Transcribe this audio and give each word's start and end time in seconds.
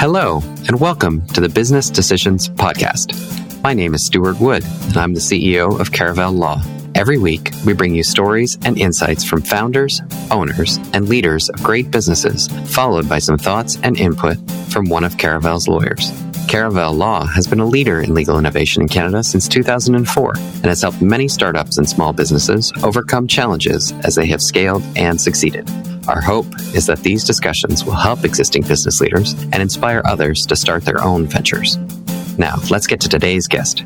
Hello, 0.00 0.40
and 0.68 0.78
welcome 0.78 1.26
to 1.30 1.40
the 1.40 1.48
Business 1.48 1.90
Decisions 1.90 2.48
Podcast. 2.48 3.12
My 3.64 3.74
name 3.74 3.94
is 3.94 4.06
Stuart 4.06 4.38
Wood, 4.38 4.62
and 4.84 4.96
I'm 4.96 5.12
the 5.12 5.18
CEO 5.18 5.80
of 5.80 5.90
Caravel 5.90 6.30
Law. 6.30 6.62
Every 6.94 7.18
week, 7.18 7.50
we 7.66 7.72
bring 7.72 7.96
you 7.96 8.04
stories 8.04 8.56
and 8.64 8.78
insights 8.78 9.24
from 9.24 9.42
founders, 9.42 10.00
owners, 10.30 10.76
and 10.94 11.08
leaders 11.08 11.48
of 11.48 11.64
great 11.64 11.90
businesses, 11.90 12.46
followed 12.72 13.08
by 13.08 13.18
some 13.18 13.38
thoughts 13.38 13.76
and 13.82 13.98
input 13.98 14.38
from 14.70 14.88
one 14.88 15.02
of 15.02 15.18
Caravel's 15.18 15.66
lawyers. 15.66 16.12
Caravel 16.46 16.92
Law 16.92 17.26
has 17.26 17.48
been 17.48 17.58
a 17.58 17.66
leader 17.66 18.00
in 18.00 18.14
legal 18.14 18.38
innovation 18.38 18.82
in 18.82 18.88
Canada 18.88 19.24
since 19.24 19.48
2004 19.48 20.32
and 20.36 20.64
has 20.64 20.80
helped 20.80 21.02
many 21.02 21.26
startups 21.26 21.76
and 21.76 21.88
small 21.88 22.12
businesses 22.12 22.72
overcome 22.84 23.26
challenges 23.26 23.92
as 24.04 24.14
they 24.14 24.28
have 24.28 24.40
scaled 24.40 24.84
and 24.94 25.20
succeeded. 25.20 25.68
Our 26.08 26.22
hope 26.22 26.46
is 26.74 26.86
that 26.86 27.00
these 27.00 27.22
discussions 27.22 27.84
will 27.84 27.92
help 27.92 28.24
existing 28.24 28.62
business 28.62 29.00
leaders 29.00 29.34
and 29.52 29.56
inspire 29.56 30.00
others 30.06 30.46
to 30.46 30.56
start 30.56 30.84
their 30.86 31.02
own 31.02 31.26
ventures. 31.26 31.76
Now, 32.38 32.56
let's 32.70 32.86
get 32.86 33.00
to 33.02 33.10
today's 33.10 33.46
guest. 33.46 33.84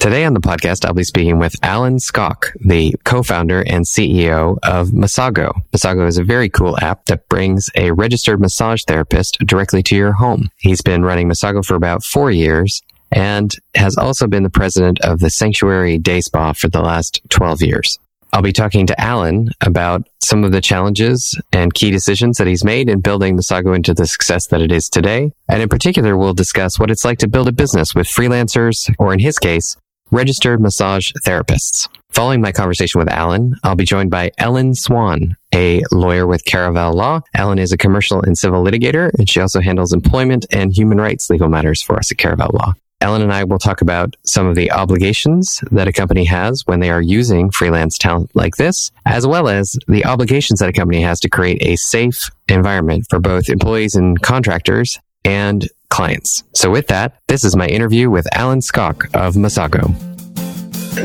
Today 0.00 0.24
on 0.24 0.32
the 0.32 0.40
podcast, 0.40 0.86
I'll 0.86 0.94
be 0.94 1.04
speaking 1.04 1.38
with 1.38 1.56
Alan 1.62 1.96
Skok, 1.98 2.52
the 2.64 2.94
co-founder 3.04 3.62
and 3.66 3.84
CEO 3.84 4.56
of 4.62 4.88
Masago. 4.88 5.52
Masago 5.72 6.06
is 6.06 6.16
a 6.16 6.24
very 6.24 6.48
cool 6.48 6.78
app 6.78 7.04
that 7.06 7.28
brings 7.28 7.66
a 7.74 7.90
registered 7.90 8.40
massage 8.40 8.84
therapist 8.86 9.36
directly 9.44 9.82
to 9.82 9.96
your 9.96 10.12
home. 10.12 10.48
He's 10.56 10.80
been 10.80 11.02
running 11.02 11.28
Masago 11.28 11.62
for 11.62 11.74
about 11.74 12.02
four 12.02 12.30
years 12.30 12.80
and 13.10 13.52
has 13.74 13.98
also 13.98 14.26
been 14.26 14.42
the 14.42 14.50
president 14.50 15.00
of 15.00 15.18
the 15.18 15.30
Sanctuary 15.30 15.98
Day 15.98 16.20
Spa 16.22 16.52
for 16.52 16.68
the 16.68 16.80
last 16.80 17.20
12 17.28 17.60
years. 17.62 17.98
I'll 18.32 18.42
be 18.42 18.52
talking 18.52 18.86
to 18.86 19.00
Alan 19.00 19.50
about 19.60 20.06
some 20.22 20.44
of 20.44 20.52
the 20.52 20.60
challenges 20.60 21.40
and 21.52 21.72
key 21.72 21.90
decisions 21.90 22.36
that 22.36 22.46
he's 22.46 22.64
made 22.64 22.88
in 22.88 23.00
building 23.00 23.36
Masago 23.36 23.74
into 23.74 23.94
the 23.94 24.06
success 24.06 24.46
that 24.48 24.60
it 24.60 24.70
is 24.70 24.88
today. 24.88 25.32
And 25.48 25.62
in 25.62 25.68
particular, 25.68 26.16
we'll 26.16 26.34
discuss 26.34 26.78
what 26.78 26.90
it's 26.90 27.04
like 27.04 27.18
to 27.18 27.28
build 27.28 27.48
a 27.48 27.52
business 27.52 27.94
with 27.94 28.06
freelancers, 28.06 28.94
or 28.98 29.12
in 29.12 29.18
his 29.18 29.38
case, 29.38 29.76
registered 30.10 30.60
massage 30.60 31.10
therapists. 31.26 31.88
Following 32.10 32.40
my 32.40 32.52
conversation 32.52 32.98
with 32.98 33.08
Alan, 33.08 33.54
I'll 33.62 33.76
be 33.76 33.84
joined 33.84 34.10
by 34.10 34.32
Ellen 34.38 34.74
Swan, 34.74 35.36
a 35.54 35.82
lawyer 35.92 36.26
with 36.26 36.44
Caravel 36.44 36.94
Law. 36.94 37.20
Ellen 37.34 37.58
is 37.58 37.72
a 37.72 37.78
commercial 37.78 38.22
and 38.22 38.36
civil 38.36 38.64
litigator, 38.64 39.10
and 39.18 39.28
she 39.28 39.40
also 39.40 39.60
handles 39.60 39.92
employment 39.92 40.46
and 40.50 40.72
human 40.72 40.98
rights 40.98 41.30
legal 41.30 41.48
matters 41.48 41.82
for 41.82 41.96
us 41.96 42.10
at 42.10 42.18
Caravel 42.18 42.50
Law. 42.52 42.74
Ellen 43.00 43.22
and 43.22 43.32
I 43.32 43.44
will 43.44 43.60
talk 43.60 43.80
about 43.80 44.16
some 44.24 44.48
of 44.48 44.56
the 44.56 44.72
obligations 44.72 45.60
that 45.70 45.86
a 45.86 45.92
company 45.92 46.24
has 46.24 46.62
when 46.66 46.80
they 46.80 46.90
are 46.90 47.00
using 47.00 47.48
freelance 47.52 47.96
talent 47.96 48.34
like 48.34 48.56
this, 48.56 48.90
as 49.06 49.24
well 49.24 49.48
as 49.48 49.78
the 49.86 50.04
obligations 50.04 50.58
that 50.58 50.68
a 50.68 50.72
company 50.72 51.00
has 51.02 51.20
to 51.20 51.28
create 51.28 51.62
a 51.62 51.76
safe 51.76 52.18
environment 52.48 53.06
for 53.08 53.20
both 53.20 53.48
employees 53.48 53.94
and 53.94 54.20
contractors 54.20 54.98
and 55.24 55.68
clients. 55.90 56.42
So 56.54 56.70
with 56.70 56.88
that, 56.88 57.20
this 57.28 57.44
is 57.44 57.54
my 57.54 57.68
interview 57.68 58.10
with 58.10 58.26
Alan 58.34 58.58
Skok 58.58 59.14
of 59.14 59.36
Masago. 59.36 59.94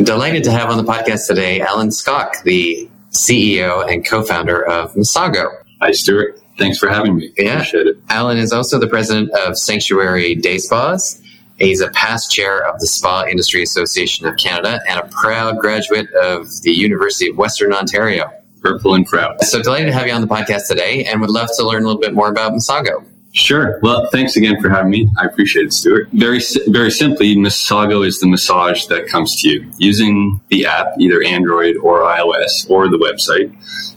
Delighted 0.03 0.43
to 0.45 0.51
have 0.51 0.71
on 0.71 0.83
the 0.83 0.91
podcast 0.91 1.27
today 1.27 1.61
Alan 1.61 1.89
Skok, 1.89 2.41
the 2.41 2.89
CEO 3.11 3.87
and 3.87 4.03
co-founder 4.03 4.65
of 4.65 4.95
Masago. 4.95 5.61
Hi, 5.79 5.91
Stuart. 5.91 6.39
Thanks 6.57 6.79
for 6.79 6.89
having 6.89 7.17
me. 7.17 7.31
Yeah. 7.37 7.57
Appreciate 7.57 7.85
it. 7.85 7.97
Alan 8.09 8.39
is 8.39 8.51
also 8.51 8.79
the 8.79 8.87
president 8.87 9.29
of 9.31 9.57
Sanctuary 9.59 10.33
Day 10.33 10.57
Spas 10.57 11.19
He's 11.59 11.81
a 11.81 11.89
past 11.89 12.31
chair 12.31 12.67
of 12.67 12.79
the 12.79 12.87
Spa 12.87 13.25
Industry 13.29 13.63
Association 13.63 14.25
of 14.25 14.35
Canada 14.37 14.79
and 14.89 14.99
a 14.99 15.07
proud 15.07 15.59
graduate 15.59 16.11
of 16.13 16.47
the 16.63 16.71
University 16.71 17.29
of 17.29 17.37
Western 17.37 17.73
Ontario. 17.73 18.31
Purple 18.61 18.95
and 18.95 19.05
proud. 19.05 19.43
So 19.43 19.61
delighted 19.61 19.87
to 19.87 19.93
have 19.93 20.07
you 20.07 20.13
on 20.13 20.21
the 20.21 20.27
podcast 20.27 20.67
today 20.67 21.03
and 21.03 21.21
would 21.21 21.29
love 21.29 21.49
to 21.57 21.65
learn 21.67 21.83
a 21.83 21.85
little 21.85 22.01
bit 22.01 22.13
more 22.13 22.29
about 22.29 22.53
Masago. 22.53 23.05
Sure. 23.33 23.79
Well, 23.81 24.07
thanks 24.11 24.37
again 24.37 24.61
for 24.61 24.69
having 24.69 24.91
me. 24.91 25.09
I 25.19 25.25
appreciate 25.25 25.65
it, 25.65 25.73
Stuart. 25.73 26.07
Very, 26.13 26.39
very 26.67 26.91
simply, 26.91 27.35
Masago 27.35 28.05
is 28.05 28.19
the 28.19 28.27
massage 28.27 28.85
that 28.85 29.07
comes 29.07 29.41
to 29.41 29.49
you 29.49 29.71
using 29.79 30.39
the 30.49 30.67
app, 30.67 30.87
either 30.99 31.21
Android 31.23 31.75
or 31.77 32.01
iOS 32.01 32.69
or 32.69 32.87
the 32.89 32.97
website. 32.97 33.51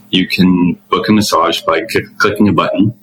You 0.09 0.27
can 0.27 0.73
book 0.89 1.07
a 1.07 1.11
massage 1.11 1.61
by 1.61 1.85
c- 1.87 2.01
clicking 2.17 2.47
a 2.49 2.53
button. 2.53 2.99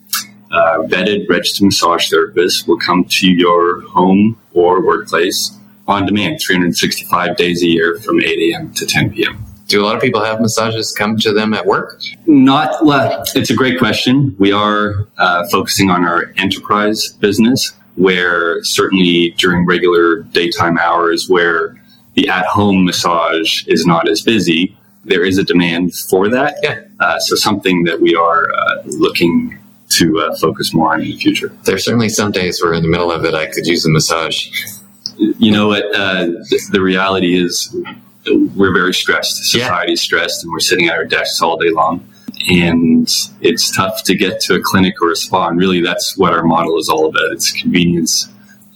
Uh, 0.55 0.79
vetted 0.85 1.29
registered 1.29 1.65
massage 1.65 2.13
therapists 2.13 2.67
will 2.69 2.79
come 2.79 3.05
to 3.05 3.29
your 3.29 3.81
home 3.89 4.39
or 4.53 4.87
workplace 4.87 5.59
on 5.89 6.07
demand 6.07 6.41
365 6.47 7.37
days 7.37 7.61
a 7.63 7.67
year 7.67 7.99
from 7.99 8.21
8 8.21 8.53
a.m. 8.53 8.73
to 8.75 8.87
10 8.87 9.13
p.m. 9.13 9.45
Do 9.67 9.83
a 9.83 9.85
lot 9.85 9.97
of 9.97 10.03
people 10.03 10.23
have 10.23 10.41
massages 10.41 10.93
come 10.93 11.17
to 11.19 11.33
them 11.33 11.55
at 11.55 11.67
work? 11.67 12.01
Not, 12.27 12.85
well, 12.85 13.25
it's 13.35 13.51
a 13.51 13.55
great 13.55 13.79
question. 13.79 14.37
We 14.39 14.53
are 14.53 15.09
uh, 15.19 15.49
focusing 15.51 15.91
on 15.91 16.05
our 16.05 16.33
enterprise 16.37 17.09
business, 17.19 17.73
where 17.97 18.63
certainly 18.63 19.31
during 19.39 19.67
regular 19.67 20.23
daytime 20.23 20.79
hours, 20.79 21.27
where 21.29 21.81
the 22.15 22.29
at 22.29 22.47
home 22.47 22.85
massage 22.85 23.67
is 23.67 23.85
not 23.87 24.09
as 24.09 24.23
busy, 24.23 24.77
there 25.05 25.25
is 25.25 25.39
a 25.39 25.43
demand 25.43 25.95
for 25.95 26.29
that. 26.29 26.57
Yeah. 26.63 26.81
Uh, 27.01 27.19
so, 27.19 27.35
something 27.35 27.85
that 27.85 28.01
we 28.01 28.15
are 28.15 28.53
uh, 28.55 28.83
looking 28.85 29.59
to 29.91 30.21
uh, 30.21 30.37
focus 30.37 30.75
more 30.75 30.95
on 30.95 31.01
in 31.01 31.09
the 31.09 31.17
future. 31.17 31.49
There's 31.65 31.85
certainly 31.85 32.09
some 32.09 32.31
days 32.31 32.63
where 32.63 32.73
in 32.73 32.83
the 32.83 32.89
middle 32.89 33.13
of 33.13 33.25
it 33.25 33.35
I 33.35 33.47
could 33.47 33.67
use 33.67 33.87
a 33.87 33.91
massage. 33.91 34.49
You 35.17 35.53
know 35.53 35.69
what? 35.69 35.85
Uh, 35.95 36.27
the, 36.27 36.69
the, 36.73 36.81
reality 36.81 37.37
is 37.37 37.75
we're 38.27 38.73
very 38.73 38.95
stressed. 38.95 39.37
Society's 39.45 40.01
yeah. 40.01 40.05
stressed, 40.05 40.43
and 40.43 40.53
we're 40.53 40.61
sitting 40.61 40.89
at 40.89 40.97
our 40.97 41.05
desks 41.05 41.41
all 41.41 41.57
day 41.57 41.71
long. 41.71 42.09
And 42.49 43.09
it's 43.41 43.75
tough 43.77 44.03
to 44.05 44.17
get 44.17 44.41
to 44.43 44.55
a 44.57 44.61
clinic 44.61 45.01
or 45.01 45.13
a 45.13 45.17
spa. 45.17 45.49
And 45.49 45.59
really, 45.59 45.81
that's 45.81 46.19
what 46.19 46.33
our 46.33 46.43
model 46.43 46.79
is 46.79 46.89
all 46.89 47.07
about. 47.07 47.33
It's 47.33 47.53
convenience. 47.53 48.29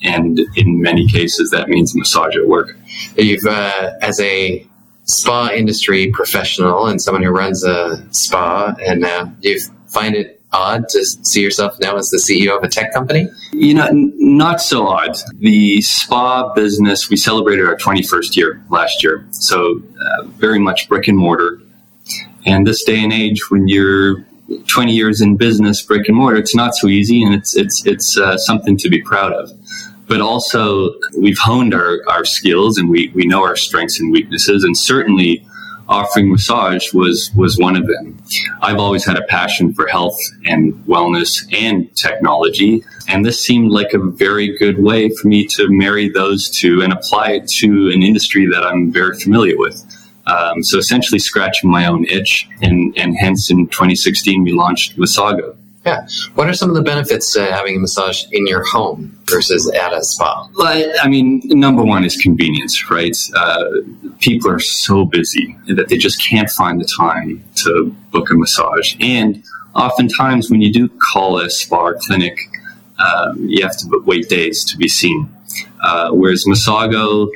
And 0.02 0.38
in 0.54 0.80
many 0.80 1.08
cases, 1.08 1.50
that 1.50 1.68
means 1.68 1.94
a 1.94 1.98
massage 1.98 2.36
at 2.36 2.46
work. 2.46 2.76
You've, 3.16 3.44
uh, 3.44 3.94
as 4.00 4.20
a 4.20 4.64
spa 5.04 5.50
industry 5.52 6.12
professional 6.12 6.86
and 6.86 7.02
someone 7.02 7.22
who 7.22 7.30
runs 7.30 7.64
a 7.64 8.06
spa, 8.12 8.74
and 8.80 9.04
uh, 9.04 9.26
you 9.40 9.58
find 9.88 10.14
it 10.14 10.37
odd 10.52 10.88
to 10.88 11.04
see 11.04 11.42
yourself 11.42 11.78
now 11.80 11.96
as 11.96 12.08
the 12.08 12.18
CEO 12.18 12.56
of 12.56 12.62
a 12.62 12.68
tech 12.68 12.92
company? 12.92 13.28
You 13.52 13.74
know, 13.74 13.86
n- 13.86 14.12
not 14.16 14.60
so 14.60 14.86
odd. 14.86 15.16
The 15.34 15.80
spa 15.82 16.52
business, 16.54 17.10
we 17.10 17.16
celebrated 17.16 17.66
our 17.66 17.76
21st 17.76 18.36
year 18.36 18.64
last 18.70 19.02
year. 19.02 19.26
So, 19.30 19.82
uh, 20.00 20.24
very 20.24 20.58
much 20.58 20.88
brick 20.88 21.08
and 21.08 21.18
mortar. 21.18 21.60
And 22.46 22.66
this 22.66 22.82
day 22.84 23.02
and 23.02 23.12
age, 23.12 23.50
when 23.50 23.68
you're 23.68 24.24
20 24.66 24.92
years 24.92 25.20
in 25.20 25.36
business, 25.36 25.82
brick 25.82 26.08
and 26.08 26.16
mortar, 26.16 26.38
it's 26.38 26.54
not 26.54 26.74
so 26.74 26.86
easy 26.88 27.22
and 27.22 27.34
it's, 27.34 27.54
it's, 27.56 27.84
it's 27.84 28.16
uh, 28.16 28.38
something 28.38 28.76
to 28.78 28.88
be 28.88 29.02
proud 29.02 29.32
of. 29.32 29.50
But 30.06 30.22
also, 30.22 30.94
we've 31.18 31.38
honed 31.38 31.74
our, 31.74 31.98
our 32.08 32.24
skills 32.24 32.78
and 32.78 32.88
we, 32.88 33.08
we 33.14 33.26
know 33.26 33.44
our 33.44 33.56
strengths 33.56 34.00
and 34.00 34.10
weaknesses. 34.10 34.64
And 34.64 34.76
certainly, 34.76 35.46
offering 35.88 36.30
massage 36.30 36.92
was 36.92 37.30
was 37.34 37.58
one 37.58 37.76
of 37.76 37.86
them. 37.86 38.18
I've 38.60 38.78
always 38.78 39.04
had 39.04 39.16
a 39.16 39.22
passion 39.22 39.72
for 39.72 39.86
health 39.86 40.18
and 40.44 40.74
wellness 40.86 41.46
and 41.52 41.94
technology, 41.96 42.84
and 43.08 43.24
this 43.24 43.40
seemed 43.40 43.70
like 43.70 43.94
a 43.94 43.98
very 43.98 44.56
good 44.58 44.82
way 44.82 45.08
for 45.08 45.28
me 45.28 45.46
to 45.46 45.68
marry 45.68 46.08
those 46.08 46.50
two 46.50 46.82
and 46.82 46.92
apply 46.92 47.32
it 47.32 47.48
to 47.60 47.90
an 47.90 48.02
industry 48.02 48.46
that 48.46 48.64
I'm 48.64 48.92
very 48.92 49.18
familiar 49.18 49.56
with. 49.56 49.82
Um, 50.26 50.62
so 50.62 50.78
essentially, 50.78 51.18
scratching 51.18 51.70
my 51.70 51.86
own 51.86 52.04
itch, 52.04 52.48
and 52.60 52.96
and 52.98 53.16
hence 53.16 53.50
in 53.50 53.66
2016 53.68 54.42
we 54.42 54.52
launched 54.52 54.98
Masago. 54.98 55.56
Yeah. 55.88 56.06
What 56.34 56.48
are 56.48 56.52
some 56.52 56.68
of 56.68 56.76
the 56.76 56.82
benefits 56.82 57.32
to 57.32 57.50
having 57.50 57.76
a 57.76 57.78
massage 57.78 58.24
in 58.30 58.46
your 58.46 58.62
home 58.64 59.18
versus 59.24 59.70
at 59.70 59.92
a 59.92 60.02
spa? 60.02 60.48
Well, 60.54 60.92
I 61.02 61.08
mean, 61.08 61.40
number 61.44 61.82
one 61.82 62.04
is 62.04 62.16
convenience, 62.16 62.90
right? 62.90 63.16
Uh, 63.34 63.64
people 64.20 64.50
are 64.50 64.58
so 64.58 65.06
busy 65.06 65.56
that 65.68 65.88
they 65.88 65.96
just 65.96 66.22
can't 66.28 66.50
find 66.50 66.78
the 66.78 66.88
time 66.98 67.42
to 67.62 67.94
book 68.10 68.30
a 68.30 68.34
massage. 68.34 68.94
And 69.00 69.42
oftentimes, 69.74 70.50
when 70.50 70.60
you 70.60 70.72
do 70.72 70.88
call 71.12 71.38
a 71.38 71.48
spa 71.48 71.86
or 71.86 71.98
clinic, 72.06 72.38
uh, 72.98 73.32
you 73.38 73.62
have 73.62 73.76
to 73.78 74.02
wait 74.04 74.28
days 74.28 74.64
to 74.66 74.76
be 74.76 74.88
seen. 74.88 75.34
Uh, 75.80 76.10
whereas 76.10 76.44
Masago 76.46 77.30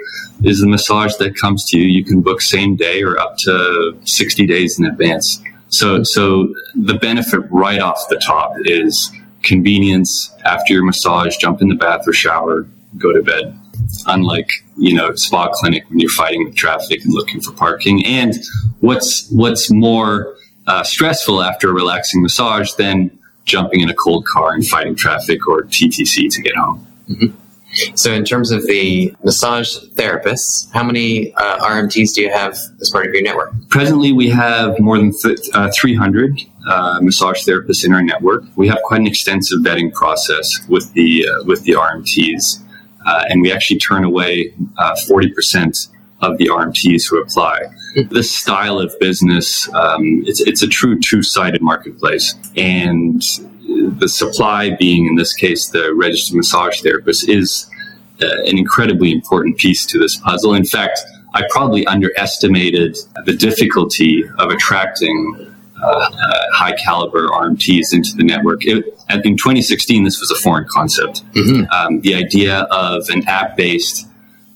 is 0.44 0.60
the 0.60 0.66
massage 0.66 1.14
that 1.16 1.36
comes 1.36 1.64
to 1.70 1.78
you. 1.78 1.86
You 1.86 2.04
can 2.04 2.20
book 2.20 2.42
same 2.42 2.76
day 2.76 3.02
or 3.02 3.18
up 3.18 3.36
to 3.44 3.96
60 4.04 4.46
days 4.46 4.78
in 4.78 4.84
advance. 4.84 5.40
So, 5.72 6.02
so 6.04 6.54
the 6.74 6.94
benefit 6.94 7.40
right 7.50 7.80
off 7.80 8.08
the 8.08 8.16
top 8.16 8.54
is 8.60 9.10
convenience 9.42 10.34
after 10.44 10.72
your 10.74 10.84
massage, 10.84 11.36
jump 11.36 11.62
in 11.62 11.68
the 11.68 11.74
bath 11.74 12.06
or 12.06 12.12
shower, 12.12 12.66
go 12.98 13.12
to 13.12 13.22
bed. 13.22 13.58
Unlike, 14.06 14.50
you 14.76 14.94
know, 14.94 15.14
spa 15.14 15.48
clinic 15.48 15.88
when 15.88 15.98
you're 15.98 16.10
fighting 16.10 16.44
with 16.44 16.54
traffic 16.54 17.04
and 17.04 17.12
looking 17.12 17.40
for 17.40 17.52
parking. 17.52 18.04
And 18.06 18.34
what's, 18.80 19.28
what's 19.30 19.70
more 19.70 20.36
uh, 20.66 20.82
stressful 20.84 21.42
after 21.42 21.70
a 21.70 21.72
relaxing 21.72 22.22
massage 22.22 22.72
than 22.74 23.18
jumping 23.44 23.80
in 23.80 23.88
a 23.88 23.94
cold 23.94 24.26
car 24.26 24.54
and 24.54 24.66
fighting 24.66 24.94
traffic 24.94 25.48
or 25.48 25.64
TTC 25.64 26.30
to 26.30 26.42
get 26.42 26.54
home. 26.54 26.86
Mm-hmm. 27.08 27.36
So, 27.94 28.12
in 28.12 28.24
terms 28.24 28.50
of 28.50 28.66
the 28.66 29.14
massage 29.24 29.76
therapists, 29.94 30.70
how 30.72 30.82
many 30.82 31.32
uh, 31.34 31.58
RMTs 31.58 32.14
do 32.14 32.22
you 32.22 32.30
have 32.30 32.52
as 32.80 32.90
part 32.90 33.06
of 33.06 33.14
your 33.14 33.22
network? 33.22 33.52
Presently, 33.68 34.12
we 34.12 34.28
have 34.30 34.78
more 34.78 34.98
than 34.98 35.12
th- 35.12 35.38
uh, 35.54 35.70
300 35.74 36.40
uh, 36.68 37.00
massage 37.00 37.46
therapists 37.46 37.84
in 37.84 37.94
our 37.94 38.02
network. 38.02 38.44
We 38.56 38.68
have 38.68 38.78
quite 38.84 39.00
an 39.00 39.06
extensive 39.06 39.60
vetting 39.60 39.92
process 39.92 40.48
with 40.68 40.92
the 40.92 41.26
uh, 41.26 41.44
with 41.44 41.64
the 41.64 41.72
RMTs, 41.72 42.62
uh, 43.06 43.24
and 43.28 43.40
we 43.40 43.52
actually 43.52 43.78
turn 43.78 44.04
away 44.04 44.54
40% 44.78 45.88
uh, 46.22 46.26
of 46.26 46.38
the 46.38 46.46
RMTs 46.46 47.08
who 47.08 47.20
apply. 47.20 47.62
This 48.10 48.30
style 48.30 48.78
of 48.78 48.94
business, 49.00 49.68
um, 49.74 50.22
it's, 50.24 50.40
it's 50.40 50.62
a 50.62 50.68
true 50.68 50.98
two-sided 51.00 51.60
marketplace, 51.60 52.34
and 52.56 53.22
the 53.90 54.08
supply 54.08 54.70
being, 54.78 55.06
in 55.06 55.16
this 55.16 55.34
case, 55.34 55.68
the 55.68 55.94
registered 55.94 56.36
massage 56.36 56.80
therapist, 56.80 57.28
is 57.28 57.70
uh, 58.22 58.26
an 58.44 58.58
incredibly 58.58 59.12
important 59.12 59.58
piece 59.58 59.86
to 59.86 59.98
this 59.98 60.16
puzzle. 60.16 60.54
In 60.54 60.64
fact, 60.64 61.00
I 61.34 61.42
probably 61.50 61.86
underestimated 61.86 62.98
the 63.24 63.34
difficulty 63.34 64.24
of 64.38 64.50
attracting 64.50 65.52
uh, 65.82 65.86
uh, 65.86 66.08
high 66.52 66.76
caliber 66.76 67.28
RMTs 67.28 67.92
into 67.92 68.14
the 68.16 68.22
network. 68.22 68.64
It, 68.64 68.84
in 69.10 69.36
2016, 69.36 70.04
this 70.04 70.20
was 70.20 70.30
a 70.30 70.36
foreign 70.36 70.66
concept. 70.70 71.24
Mm-hmm. 71.32 71.70
Um, 71.72 72.00
the 72.02 72.14
idea 72.14 72.60
of 72.70 73.08
an 73.08 73.26
app 73.26 73.56
based 73.56 74.06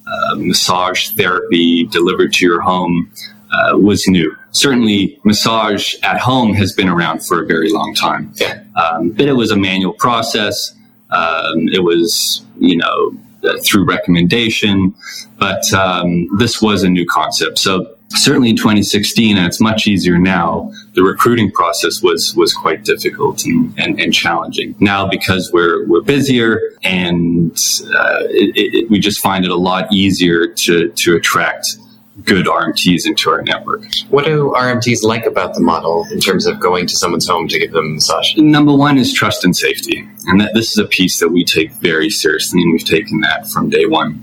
uh, 0.07 0.37
massage 0.37 1.11
therapy 1.11 1.87
delivered 1.87 2.33
to 2.35 2.45
your 2.45 2.61
home 2.61 3.11
uh, 3.51 3.77
was 3.77 4.07
new. 4.07 4.37
Certainly, 4.53 5.19
massage 5.25 5.97
at 6.03 6.19
home 6.19 6.55
has 6.55 6.73
been 6.73 6.89
around 6.89 7.27
for 7.27 7.43
a 7.43 7.47
very 7.47 7.73
long 7.73 7.95
time. 7.95 8.33
Yeah. 8.37 8.63
Um, 8.77 9.11
but 9.11 9.27
it 9.27 9.33
was 9.33 9.51
a 9.51 9.57
manual 9.57 9.95
process. 9.95 10.73
Um, 11.11 11.69
it 11.69 11.83
was, 11.83 12.45
you 12.59 12.77
know, 12.77 13.17
uh, 13.45 13.59
through 13.65 13.85
recommendation. 13.85 14.95
But 15.39 15.73
um, 15.73 16.29
this 16.39 16.61
was 16.61 16.83
a 16.83 16.89
new 16.89 17.07
concept. 17.07 17.59
So 17.59 17.97
certainly 18.11 18.51
in 18.51 18.57
2016, 18.57 19.37
and 19.37 19.47
it's 19.47 19.61
much 19.61 19.87
easier 19.87 20.19
now, 20.19 20.73
the 20.95 21.03
recruiting 21.03 21.51
process 21.51 22.03
was 22.03 22.35
was 22.35 22.53
quite 22.53 22.85
difficult 22.85 23.45
and, 23.45 23.73
and, 23.79 24.01
and 24.01 24.13
challenging. 24.13 24.75
Now, 24.81 25.09
because 25.09 25.51
we're 25.53 25.87
we're 25.87 26.03
busier 26.03 26.61
and 26.83 27.53
uh, 27.95 28.25
it, 28.31 28.75
it, 28.75 28.91
we 28.91 28.99
just 28.99 29.21
find 29.21 29.45
it 29.45 29.51
a 29.51 29.57
lot 29.57 29.93
easier 29.93 30.47
to 30.47 30.89
to 30.89 31.17
attract 31.17 31.77
good 32.25 32.47
RMTs 32.47 33.07
into 33.07 33.31
our 33.31 33.43
network. 33.43 33.85
What 34.09 34.25
do 34.25 34.53
RMTs 34.57 35.03
like 35.03 35.27
about 35.27 35.55
the 35.55 35.61
model 35.61 36.07
in 36.11 36.21
terms 36.21 36.47
of 36.47 36.59
going 36.61 36.87
to 36.87 36.97
someone's 36.97 37.29
home 37.29 37.49
to 37.49 37.59
give 37.59 37.73
them 37.73 37.85
a 37.85 37.95
massage? 37.95 38.37
Number 38.37 38.75
one 38.75 38.99
is 38.99 39.13
trust 39.13 39.45
and 39.45 39.55
safety. 39.55 40.09
And 40.27 40.41
that 40.41 40.55
this 40.55 40.71
is 40.71 40.79
a 40.79 40.87
piece 40.87 41.21
that 41.21 41.29
we 41.29 41.45
take 41.45 41.73
very 41.73 42.11
seriously, 42.11 42.63
and 42.63 42.73
we've 42.73 42.85
taken 42.85 43.21
that 43.21 43.49
from 43.49 43.71
day 43.71 43.87
one. 43.87 44.23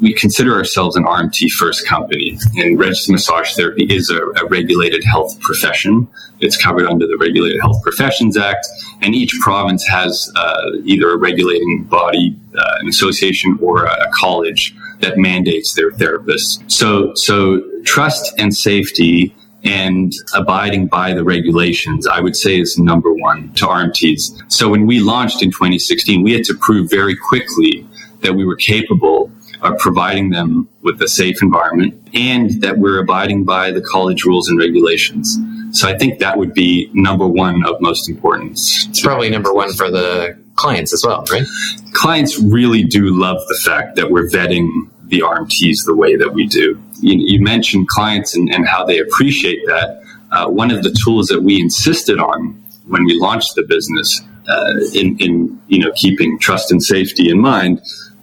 We 0.00 0.12
consider 0.12 0.54
ourselves 0.54 0.96
an 0.96 1.04
RMT 1.04 1.50
first 1.52 1.86
company, 1.86 2.38
and 2.56 2.78
registered 2.78 3.12
massage 3.12 3.54
therapy 3.54 3.84
is 3.84 4.10
a, 4.10 4.18
a 4.18 4.46
regulated 4.46 5.02
health 5.04 5.40
profession. 5.40 6.08
It's 6.40 6.62
covered 6.62 6.86
under 6.86 7.06
the 7.06 7.16
Regulated 7.16 7.60
Health 7.60 7.82
Professions 7.82 8.36
Act, 8.36 8.66
and 9.00 9.14
each 9.14 9.32
province 9.40 9.84
has 9.86 10.30
uh, 10.36 10.72
either 10.84 11.10
a 11.10 11.16
regulating 11.16 11.84
body, 11.84 12.36
uh, 12.56 12.76
an 12.80 12.88
association, 12.88 13.58
or 13.60 13.86
a, 13.86 13.92
a 13.92 14.10
college 14.12 14.74
that 15.00 15.18
mandates 15.18 15.74
their 15.74 15.90
therapists. 15.90 16.70
So, 16.70 17.12
so 17.14 17.62
trust 17.84 18.34
and 18.38 18.54
safety 18.54 19.34
and 19.64 20.12
abiding 20.34 20.86
by 20.86 21.14
the 21.14 21.24
regulations, 21.24 22.06
I 22.06 22.20
would 22.20 22.36
say 22.36 22.60
is 22.60 22.78
number 22.78 23.12
one 23.12 23.52
to 23.54 23.66
RMTs. 23.66 24.52
So 24.52 24.68
when 24.68 24.86
we 24.86 25.00
launched 25.00 25.42
in 25.42 25.50
2016, 25.50 26.22
we 26.22 26.32
had 26.32 26.44
to 26.44 26.54
prove 26.54 26.90
very 26.90 27.16
quickly 27.16 27.86
that 28.20 28.34
we 28.34 28.44
were 28.44 28.56
capable 28.56 29.30
of 29.62 29.76
providing 29.78 30.30
them 30.30 30.68
with 30.82 31.02
a 31.02 31.08
safe 31.08 31.42
environment 31.42 32.08
and 32.14 32.62
that 32.62 32.78
we're 32.78 33.00
abiding 33.00 33.44
by 33.44 33.70
the 33.72 33.80
college 33.80 34.24
rules 34.24 34.48
and 34.48 34.58
regulations. 34.58 35.36
So 35.72 35.88
I 35.88 35.98
think 35.98 36.20
that 36.20 36.38
would 36.38 36.54
be 36.54 36.90
number 36.94 37.26
one 37.26 37.64
of 37.64 37.80
most 37.80 38.08
importance. 38.08 38.86
It's 38.88 39.00
probably 39.00 39.28
number 39.28 39.52
one 39.52 39.72
for 39.72 39.90
the 39.90 40.38
clients 40.58 40.92
as 40.92 41.02
well, 41.06 41.24
right? 41.30 41.46
Clients 41.92 42.38
really 42.38 42.82
do 42.82 43.18
love 43.18 43.38
the 43.48 43.58
fact 43.64 43.96
that 43.96 44.10
we're 44.10 44.28
vetting 44.28 44.90
the 45.04 45.20
RMTs 45.20 45.86
the 45.86 45.94
way 45.94 46.16
that 46.16 46.34
we 46.34 46.46
do. 46.46 46.80
You, 47.00 47.18
you 47.18 47.40
mentioned 47.40 47.88
clients 47.88 48.36
and, 48.36 48.52
and, 48.52 48.66
how 48.66 48.84
they 48.84 48.98
appreciate 48.98 49.64
that. 49.66 50.02
Uh, 50.30 50.48
one 50.48 50.70
of 50.70 50.82
the 50.82 50.94
tools 51.04 51.28
that 51.28 51.42
we 51.42 51.58
insisted 51.58 52.18
on 52.18 52.62
when 52.86 53.04
we 53.04 53.18
launched 53.18 53.54
the 53.54 53.62
business, 53.62 54.20
uh, 54.48 54.74
in, 54.94 55.16
in 55.18 55.62
you 55.68 55.78
know 55.78 55.92
keeping 55.94 56.38
trust 56.38 56.70
and 56.70 56.82
safety 56.82 57.30
in 57.30 57.40
mind, 57.40 57.80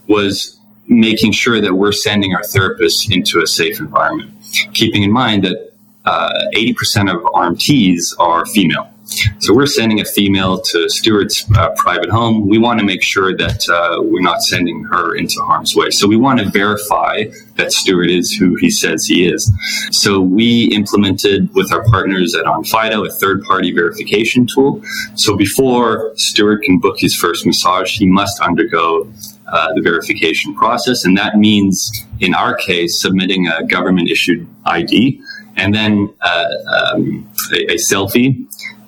was 0.08 0.60
making 0.88 1.32
sure 1.32 1.60
that 1.62 1.74
we're 1.74 1.92
sending 1.92 2.36
our 2.36 2.42
therapists 2.42 3.10
into 3.10 3.42
a 3.42 3.48
safe 3.48 3.80
environment, 3.80 4.32
keeping 4.74 5.04
in 5.04 5.12
mind 5.12 5.44
that 5.44 5.72
uh, 6.06 6.44
80% 6.56 7.14
of 7.14 7.24
RMTs 7.24 8.20
are 8.20 8.46
female. 8.46 8.92
So 9.40 9.54
we're 9.54 9.68
sending 9.68 10.02
a 10.02 10.06
female 10.06 10.60
to 10.60 10.90
Stuart's 10.90 11.46
uh, 11.56 11.70
private 11.78 12.10
home. 12.10 12.48
We 12.48 12.58
want 12.58 12.80
to 12.80 12.86
make 12.86 13.04
sure 13.04 13.36
that 13.36 13.68
uh, 13.70 14.02
we're 14.02 14.22
not 14.22 14.42
sending 14.42 14.84
her 14.86 15.16
into 15.16 15.40
harm's 15.42 15.76
way. 15.76 15.92
So 15.92 16.08
we 16.08 16.16
want 16.16 16.40
to 16.40 16.50
verify 16.50 17.26
that 17.56 17.72
Stuart 17.72 18.10
is 18.10 18.32
who 18.32 18.56
he 18.56 18.70
says 18.70 19.06
he 19.06 19.28
is. 19.28 19.52
So 19.92 20.20
we 20.20 20.66
implemented 20.74 21.54
with 21.54 21.72
our 21.72 21.84
partners 21.86 22.36
at 22.36 22.46
Onfido 22.46 23.08
a 23.08 23.12
third-party 23.12 23.74
verification 23.74 24.48
tool. 24.48 24.82
So 25.16 25.38
before 25.38 26.12
Stuart 26.16 26.64
can 26.64 26.80
book 26.80 27.00
his 27.00 27.16
first 27.16 27.46
massage, 27.46 27.98
he 27.98 28.08
must 28.08 28.40
undergo 28.42 29.12
uh, 29.48 29.74
the 29.76 29.82
verification 29.82 30.56
process, 30.56 31.06
and 31.06 31.16
that 31.18 31.38
means, 31.38 31.92
in 32.20 32.34
our 32.34 32.56
case, 32.56 33.00
submitting 33.00 33.48
a 33.48 33.64
government-issued 33.64 34.48
ID 34.66 35.22
and 35.58 35.74
then 35.74 36.14
uh, 36.22 36.48
um, 36.68 37.30
a, 37.54 37.74
a 37.74 37.76
selfie 37.76 38.45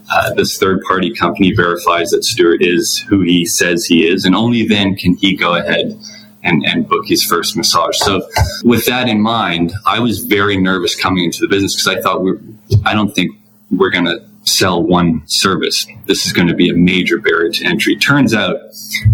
uh, 0.09 0.33
this 0.33 0.57
third 0.57 0.81
party 0.87 1.13
company 1.13 1.53
verifies 1.53 2.09
that 2.11 2.23
Stuart 2.23 2.61
is 2.61 2.99
who 2.99 3.21
he 3.21 3.45
says 3.45 3.85
he 3.85 4.07
is, 4.07 4.25
and 4.25 4.35
only 4.35 4.65
then 4.65 4.95
can 4.95 5.15
he 5.15 5.35
go 5.35 5.55
ahead 5.55 5.99
and, 6.43 6.65
and 6.65 6.87
book 6.87 7.05
his 7.07 7.23
first 7.23 7.57
massage. 7.57 7.97
So, 7.97 8.27
with 8.63 8.85
that 8.85 9.09
in 9.09 9.21
mind, 9.21 9.73
I 9.85 9.99
was 9.99 10.19
very 10.19 10.57
nervous 10.57 10.95
coming 10.95 11.25
into 11.25 11.41
the 11.41 11.47
business 11.47 11.75
because 11.75 11.97
I 11.97 12.01
thought 12.01 12.21
we're, 12.21 12.39
I 12.85 12.93
don't 12.93 13.13
think 13.13 13.35
we're 13.71 13.89
going 13.89 14.05
to 14.05 14.25
sell 14.43 14.81
one 14.81 15.23
service. 15.27 15.85
This 16.05 16.25
is 16.25 16.33
going 16.33 16.47
to 16.47 16.53
be 16.53 16.69
a 16.69 16.73
major 16.73 17.19
barrier 17.19 17.51
to 17.51 17.65
entry. 17.65 17.95
Turns 17.97 18.33
out 18.33 18.55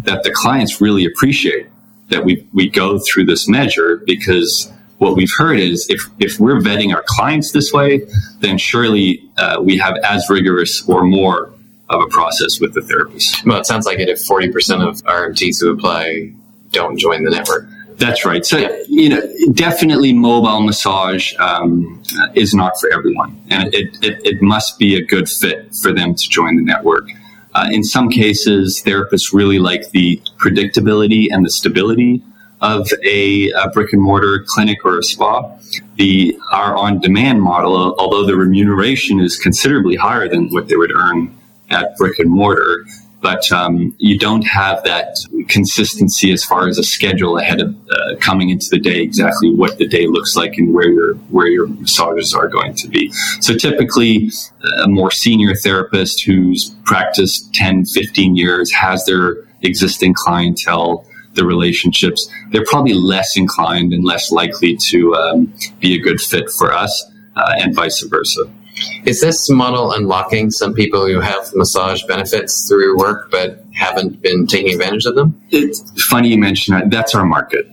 that 0.03 0.21
the 0.23 0.31
clients 0.31 0.79
really 0.79 1.05
appreciate 1.05 1.67
that 2.09 2.23
we, 2.23 2.47
we 2.53 2.69
go 2.69 2.99
through 2.99 3.25
this 3.25 3.47
measure 3.47 3.97
because 4.05 4.71
what 5.03 5.15
we've 5.15 5.31
heard 5.37 5.59
is 5.59 5.85
if, 5.89 6.01
if 6.19 6.39
we're 6.39 6.59
vetting 6.59 6.95
our 6.95 7.03
clients 7.05 7.51
this 7.51 7.71
way, 7.73 8.01
then 8.39 8.57
surely 8.57 9.21
uh, 9.37 9.61
we 9.61 9.77
have 9.77 9.97
as 9.97 10.29
rigorous 10.29 10.87
or 10.87 11.03
more 11.03 11.53
of 11.89 12.01
a 12.01 12.07
process 12.07 12.59
with 12.59 12.73
the 12.73 12.81
therapist. 12.81 13.45
Well, 13.45 13.59
it 13.59 13.65
sounds 13.65 13.85
like 13.85 13.99
it 13.99 14.09
if 14.09 14.19
40% 14.25 14.87
of 14.87 15.03
RMTs 15.03 15.59
who 15.59 15.71
apply 15.71 16.31
don't 16.71 16.97
join 16.97 17.23
the 17.23 17.29
network. 17.29 17.67
That's 17.97 18.25
right. 18.25 18.45
So, 18.45 18.57
yeah. 18.57 18.75
you 18.87 19.09
know, 19.09 19.21
definitely 19.53 20.13
mobile 20.13 20.61
massage 20.61 21.33
um, 21.37 22.01
is 22.33 22.53
not 22.53 22.73
for 22.79 22.91
everyone. 22.91 23.39
And 23.49 23.73
it, 23.73 23.97
it, 24.01 24.25
it, 24.25 24.41
must 24.41 24.79
be 24.79 24.95
a 24.95 25.05
good 25.05 25.29
fit 25.29 25.73
for 25.81 25.93
them 25.93 26.15
to 26.15 26.29
join 26.29 26.55
the 26.55 26.63
network. 26.63 27.09
Uh, 27.53 27.69
in 27.71 27.83
some 27.83 28.09
cases, 28.09 28.81
therapists 28.83 29.31
really 29.31 29.59
like 29.59 29.91
the 29.91 30.19
predictability 30.39 31.27
and 31.29 31.45
the 31.45 31.51
stability 31.51 32.23
of 32.63 32.87
a, 33.05 33.51
a 33.51 33.69
brick 33.69 33.91
and 33.91 34.01
mortar 34.01 34.43
clinic 34.47 34.83
or 34.85 34.97
a 34.97 35.03
spa. 35.03 35.51
The 35.97 36.37
our 36.51 36.75
on 36.75 36.99
demand 36.99 37.41
model, 37.41 37.93
although 37.99 38.25
the 38.25 38.37
remuneration 38.37 39.19
is 39.19 39.37
considerably 39.37 39.95
higher 39.95 40.27
than 40.29 40.49
what 40.49 40.69
they 40.69 40.77
would 40.77 40.91
earn 40.91 41.35
at 41.69 41.95
brick 41.97 42.19
and 42.19 42.31
mortar, 42.31 42.85
but 43.21 43.51
um, 43.51 43.95
you 43.99 44.17
don't 44.17 44.43
have 44.43 44.83
that 44.83 45.17
consistency 45.49 46.31
as 46.31 46.43
far 46.43 46.67
as 46.67 46.77
a 46.77 46.83
schedule 46.83 47.37
ahead 47.37 47.59
of 47.59 47.75
uh, 47.91 48.15
coming 48.21 48.49
into 48.49 48.67
the 48.71 48.79
day 48.79 49.01
exactly 49.01 49.53
what 49.53 49.77
the 49.77 49.87
day 49.87 50.07
looks 50.07 50.35
like 50.35 50.57
and 50.57 50.73
where 50.73 50.89
your 50.89 51.15
where 51.31 51.47
your 51.47 51.67
massages 51.67 52.33
are 52.33 52.47
going 52.47 52.73
to 52.75 52.87
be 52.87 53.11
so 53.41 53.55
typically 53.55 54.29
a 54.83 54.87
more 54.87 55.11
senior 55.11 55.55
therapist 55.55 56.23
who's 56.23 56.75
practiced 56.85 57.53
10 57.53 57.85
15 57.85 58.35
years 58.35 58.71
has 58.71 59.03
their 59.05 59.37
existing 59.63 60.13
clientele 60.13 61.05
the 61.33 61.45
relationships, 61.45 62.27
they're 62.51 62.65
probably 62.65 62.93
less 62.93 63.35
inclined 63.35 63.93
and 63.93 64.03
less 64.03 64.31
likely 64.31 64.77
to 64.89 65.15
um, 65.15 65.53
be 65.79 65.95
a 65.95 65.99
good 65.99 66.21
fit 66.21 66.49
for 66.49 66.73
us, 66.73 67.05
uh, 67.35 67.53
and 67.57 67.75
vice 67.75 68.01
versa. 68.03 68.43
Is 69.05 69.21
this 69.21 69.49
model 69.49 69.91
unlocking 69.91 70.49
some 70.49 70.73
people 70.73 71.05
who 71.05 71.19
have 71.19 71.53
massage 71.53 72.03
benefits 72.03 72.67
through 72.67 72.97
work 72.97 73.29
but 73.29 73.63
haven't 73.73 74.21
been 74.21 74.47
taking 74.47 74.73
advantage 74.73 75.05
of 75.05 75.15
them? 75.15 75.39
It's 75.51 76.03
funny 76.05 76.29
you 76.29 76.37
mention 76.37 76.73
that. 76.73 76.89
That's 76.89 77.13
our 77.13 77.25
market. 77.25 77.67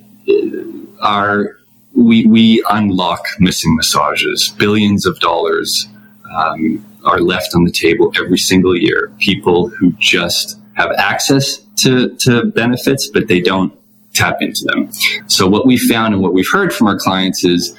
Our 1.00 1.56
we 1.94 2.26
we 2.26 2.62
unlock 2.68 3.24
missing 3.38 3.74
massages. 3.76 4.54
Billions 4.58 5.06
of 5.06 5.18
dollars 5.20 5.88
um, 6.30 6.84
are 7.04 7.20
left 7.20 7.54
on 7.54 7.64
the 7.64 7.72
table 7.72 8.12
every 8.16 8.38
single 8.38 8.76
year. 8.76 9.10
People 9.18 9.68
who 9.68 9.92
just 9.92 10.59
have 10.80 10.92
access 10.96 11.58
to, 11.82 12.14
to 12.16 12.46
benefits, 12.46 13.08
but 13.12 13.28
they 13.28 13.40
don't 13.40 13.72
tap 14.14 14.36
into 14.40 14.64
them. 14.64 14.90
So 15.26 15.46
what 15.46 15.66
we 15.66 15.78
found 15.78 16.14
and 16.14 16.22
what 16.22 16.32
we've 16.32 16.50
heard 16.50 16.72
from 16.72 16.86
our 16.88 16.98
clients 16.98 17.44
is 17.44 17.78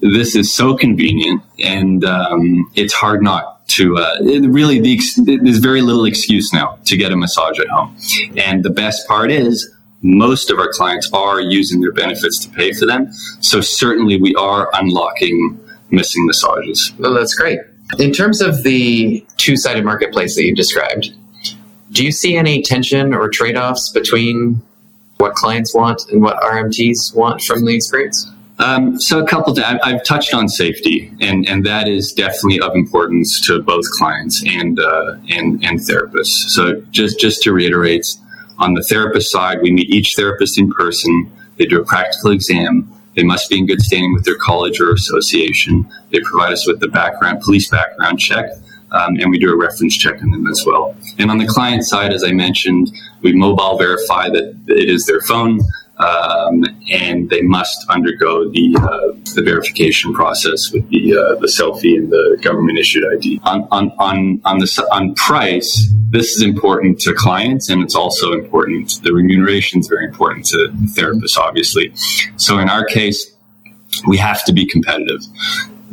this 0.00 0.34
is 0.34 0.54
so 0.54 0.76
convenient 0.76 1.42
and 1.58 2.04
um, 2.04 2.70
it's 2.74 2.94
hard 2.94 3.22
not 3.22 3.66
to 3.66 3.96
uh, 3.96 4.16
really 4.20 4.80
the 4.80 4.94
ex- 4.94 5.16
there's 5.16 5.58
very 5.58 5.82
little 5.82 6.04
excuse 6.04 6.52
now 6.52 6.78
to 6.84 6.96
get 6.96 7.12
a 7.12 7.16
massage 7.16 7.58
at 7.58 7.68
home. 7.68 7.96
And 8.36 8.62
the 8.62 8.70
best 8.70 9.06
part 9.08 9.30
is 9.30 9.70
most 10.02 10.50
of 10.50 10.58
our 10.58 10.70
clients 10.70 11.10
are 11.12 11.40
using 11.40 11.80
their 11.80 11.92
benefits 11.92 12.38
to 12.44 12.50
pay 12.50 12.72
for 12.72 12.86
them. 12.86 13.10
So 13.40 13.60
certainly 13.60 14.20
we 14.20 14.34
are 14.34 14.70
unlocking 14.74 15.58
missing 15.90 16.26
massages. 16.26 16.92
Well 16.98 17.14
that's 17.14 17.34
great. 17.34 17.60
In 17.98 18.12
terms 18.12 18.40
of 18.40 18.62
the 18.62 19.24
two-sided 19.36 19.84
marketplace 19.84 20.36
that 20.36 20.44
you 20.44 20.54
described 20.54 21.14
do 21.94 22.04
you 22.04 22.12
see 22.12 22.36
any 22.36 22.60
tension 22.60 23.14
or 23.14 23.28
trade-offs 23.28 23.90
between 23.92 24.60
what 25.18 25.34
clients 25.34 25.74
want 25.74 26.02
and 26.10 26.22
what 26.22 26.36
rmts 26.42 27.14
want 27.14 27.40
from 27.42 27.64
the 27.64 27.74
experience 27.74 28.30
um, 28.58 29.00
so 29.00 29.18
a 29.18 29.26
couple. 29.26 29.56
I've 29.60 30.04
touched 30.04 30.32
on 30.32 30.48
safety, 30.48 31.12
and, 31.20 31.48
and 31.48 31.66
that 31.66 31.88
is 31.88 32.12
definitely 32.12 32.60
of 32.60 32.76
importance 32.76 33.40
to 33.46 33.60
both 33.60 33.84
clients 33.98 34.44
and 34.46 34.78
uh, 34.78 35.16
and 35.28 35.64
and 35.64 35.80
therapists. 35.80 36.50
So 36.50 36.80
just 36.92 37.18
just 37.18 37.42
to 37.42 37.52
reiterate, 37.52 38.06
on 38.58 38.74
the 38.74 38.82
therapist 38.82 39.32
side, 39.32 39.60
we 39.60 39.72
meet 39.72 39.90
each 39.90 40.14
therapist 40.16 40.56
in 40.58 40.70
person. 40.70 41.30
They 41.58 41.66
do 41.66 41.80
a 41.80 41.84
practical 41.84 42.30
exam. 42.30 42.90
They 43.16 43.24
must 43.24 43.50
be 43.50 43.58
in 43.58 43.66
good 43.66 43.80
standing 43.80 44.12
with 44.12 44.24
their 44.24 44.36
college 44.36 44.80
or 44.80 44.92
association. 44.92 45.88
They 46.10 46.20
provide 46.20 46.52
us 46.52 46.66
with 46.66 46.80
the 46.80 46.88
background 46.88 47.40
police 47.42 47.68
background 47.68 48.20
check. 48.20 48.50
Um, 48.94 49.16
and 49.20 49.30
we 49.30 49.38
do 49.38 49.52
a 49.52 49.56
reference 49.56 49.96
check 49.96 50.22
on 50.22 50.30
them 50.30 50.46
as 50.46 50.62
well. 50.64 50.96
And 51.18 51.30
on 51.30 51.38
the 51.38 51.46
client 51.46 51.84
side, 51.84 52.12
as 52.12 52.22
I 52.22 52.32
mentioned, 52.32 52.92
we 53.22 53.32
mobile 53.32 53.76
verify 53.76 54.28
that 54.28 54.56
it 54.68 54.88
is 54.88 55.06
their 55.06 55.20
phone 55.20 55.60
um, 55.98 56.64
and 56.90 57.30
they 57.30 57.42
must 57.42 57.86
undergo 57.88 58.50
the 58.50 58.76
uh, 58.76 59.32
the 59.34 59.42
verification 59.42 60.12
process 60.12 60.72
with 60.72 60.88
the 60.90 61.16
uh, 61.16 61.38
the 61.40 61.46
selfie 61.46 61.96
and 61.96 62.10
the 62.10 62.38
government 62.42 62.78
issued 62.78 63.04
ID. 63.16 63.40
On 63.44 63.68
on 63.70 63.90
on 63.98 64.40
on 64.44 64.58
the 64.58 64.88
on 64.90 65.14
price, 65.14 65.92
this 66.10 66.34
is 66.34 66.42
important 66.42 67.00
to 67.00 67.14
clients, 67.14 67.70
and 67.70 67.82
it's 67.82 67.94
also 67.94 68.32
important. 68.32 69.00
The 69.02 69.12
remuneration 69.12 69.80
is 69.80 69.86
very 69.86 70.04
important 70.04 70.46
to 70.46 70.68
therapists, 70.94 71.38
obviously. 71.38 71.92
So 72.36 72.58
in 72.58 72.68
our 72.68 72.84
case, 72.84 73.32
we 74.06 74.16
have 74.16 74.44
to 74.46 74.52
be 74.52 74.66
competitive. 74.66 75.20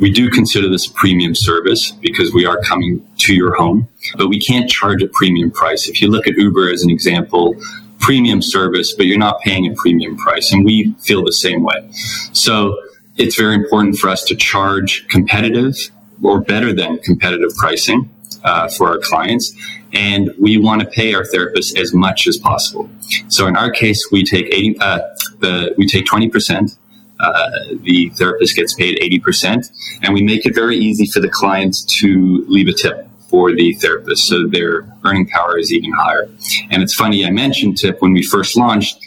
We 0.02 0.10
do 0.10 0.30
consider 0.30 0.68
this 0.68 0.88
a 0.88 0.92
premium 0.94 1.36
service 1.36 1.92
because 1.92 2.34
we 2.34 2.44
are 2.44 2.60
coming 2.62 3.06
to 3.18 3.34
your 3.36 3.54
home, 3.54 3.86
but 4.16 4.26
we 4.26 4.40
can't 4.40 4.68
charge 4.68 5.00
a 5.00 5.06
premium 5.06 5.52
price. 5.52 5.88
If 5.88 6.02
you 6.02 6.08
look 6.08 6.26
at 6.26 6.34
Uber 6.34 6.68
as 6.70 6.82
an 6.82 6.90
example, 6.90 7.54
premium 8.00 8.42
service, 8.42 8.92
but 8.92 9.06
you're 9.06 9.16
not 9.16 9.40
paying 9.42 9.64
a 9.70 9.74
premium 9.76 10.16
price. 10.16 10.52
And 10.52 10.64
we 10.64 10.92
feel 11.04 11.24
the 11.24 11.30
same 11.30 11.62
way. 11.62 11.88
So 12.32 12.82
it's 13.16 13.36
very 13.36 13.54
important 13.54 13.96
for 13.96 14.10
us 14.10 14.24
to 14.24 14.34
charge 14.34 15.06
competitive 15.06 15.76
or 16.20 16.40
better 16.40 16.72
than 16.72 16.98
competitive 16.98 17.54
pricing 17.56 18.10
uh, 18.42 18.68
for 18.70 18.88
our 18.88 18.98
clients. 18.98 19.52
And 19.92 20.32
we 20.36 20.58
want 20.58 20.80
to 20.80 20.86
pay 20.88 21.14
our 21.14 21.22
therapists 21.22 21.78
as 21.78 21.94
much 21.94 22.26
as 22.26 22.38
possible. 22.38 22.90
So 23.28 23.46
in 23.46 23.56
our 23.56 23.70
case, 23.70 24.08
we 24.10 24.24
take 24.24 24.46
80, 24.46 24.78
uh, 24.80 24.98
the, 25.38 25.74
we 25.78 25.86
take 25.86 26.06
20%. 26.06 26.76
Uh, 27.22 27.50
the 27.82 28.10
therapist 28.16 28.56
gets 28.56 28.74
paid 28.74 28.98
80%, 28.98 29.70
and 30.02 30.12
we 30.12 30.22
make 30.22 30.44
it 30.44 30.54
very 30.54 30.76
easy 30.76 31.06
for 31.06 31.20
the 31.20 31.28
client 31.28 31.76
to 32.00 32.44
leave 32.48 32.68
a 32.68 32.72
tip 32.72 33.08
for 33.28 33.52
the 33.52 33.72
therapist. 33.74 34.26
So 34.26 34.46
their 34.46 34.84
earning 35.04 35.26
power 35.26 35.56
is 35.56 35.72
even 35.72 35.92
higher. 35.92 36.28
And 36.70 36.82
it's 36.82 36.94
funny, 36.94 37.24
I 37.24 37.30
mentioned 37.30 37.78
TIP 37.78 38.02
when 38.02 38.12
we 38.12 38.22
first 38.22 38.56
launched, 38.56 38.98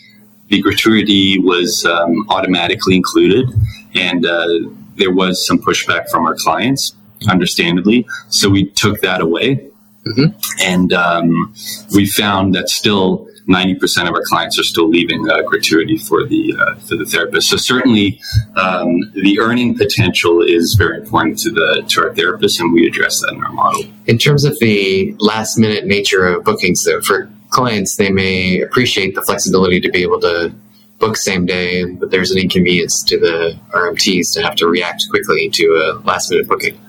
the 0.47 0.61
gratuity 0.61 1.39
was 1.39 1.85
um, 1.85 2.25
automatically 2.29 2.95
included, 2.95 3.49
and 3.93 4.25
uh, 4.25 4.47
there 4.95 5.11
was 5.11 5.45
some 5.45 5.59
pushback 5.59 6.09
from 6.09 6.25
our 6.25 6.35
clients, 6.35 6.95
understandably. 7.29 8.07
So 8.29 8.49
we 8.49 8.69
took 8.71 9.01
that 9.01 9.21
away. 9.21 9.71
Mm-hmm. 10.07 10.37
And 10.61 10.93
um, 10.93 11.53
we 11.93 12.05
found 12.05 12.53
that 12.55 12.69
still 12.69 13.27
90% 13.47 14.07
of 14.07 14.15
our 14.15 14.23
clients 14.25 14.59
are 14.59 14.63
still 14.63 14.89
leaving 14.89 15.29
uh, 15.29 15.41
gratuity 15.43 15.97
for 15.97 16.25
the 16.25 16.55
uh, 16.57 16.75
for 16.75 16.95
the 16.95 17.05
therapist. 17.05 17.49
So 17.49 17.57
certainly, 17.57 18.19
um, 18.55 19.11
the 19.13 19.39
earning 19.39 19.77
potential 19.77 20.41
is 20.41 20.73
very 20.73 20.97
important 20.97 21.37
to 21.39 21.51
the 21.51 21.83
to 21.89 22.01
our 22.01 22.09
therapists, 22.11 22.59
and 22.59 22.73
we 22.73 22.87
address 22.87 23.21
that 23.21 23.33
in 23.33 23.43
our 23.43 23.51
model. 23.51 23.83
In 24.07 24.17
terms 24.17 24.45
of 24.45 24.57
the 24.59 25.15
last 25.19 25.57
minute 25.57 25.85
nature 25.85 26.25
of 26.25 26.43
bookings, 26.43 26.83
though, 26.83 27.01
for 27.01 27.29
clients, 27.49 27.97
they 27.97 28.09
may 28.09 28.61
appreciate 28.61 29.15
the 29.15 29.21
flexibility 29.21 29.79
to 29.79 29.89
be 29.91 30.01
able 30.01 30.19
to 30.21 30.53
book 30.99 31.17
same 31.17 31.45
day, 31.45 31.85
but 31.85 32.09
there's 32.09 32.31
an 32.31 32.37
inconvenience 32.37 33.03
to 33.03 33.19
the 33.19 33.59
RMTs 33.73 34.33
to 34.33 34.41
have 34.41 34.55
to 34.55 34.67
react 34.67 35.03
quickly 35.09 35.49
to 35.53 35.65
a 35.67 36.01
last 36.05 36.31
minute 36.31 36.47
booking. 36.47 36.79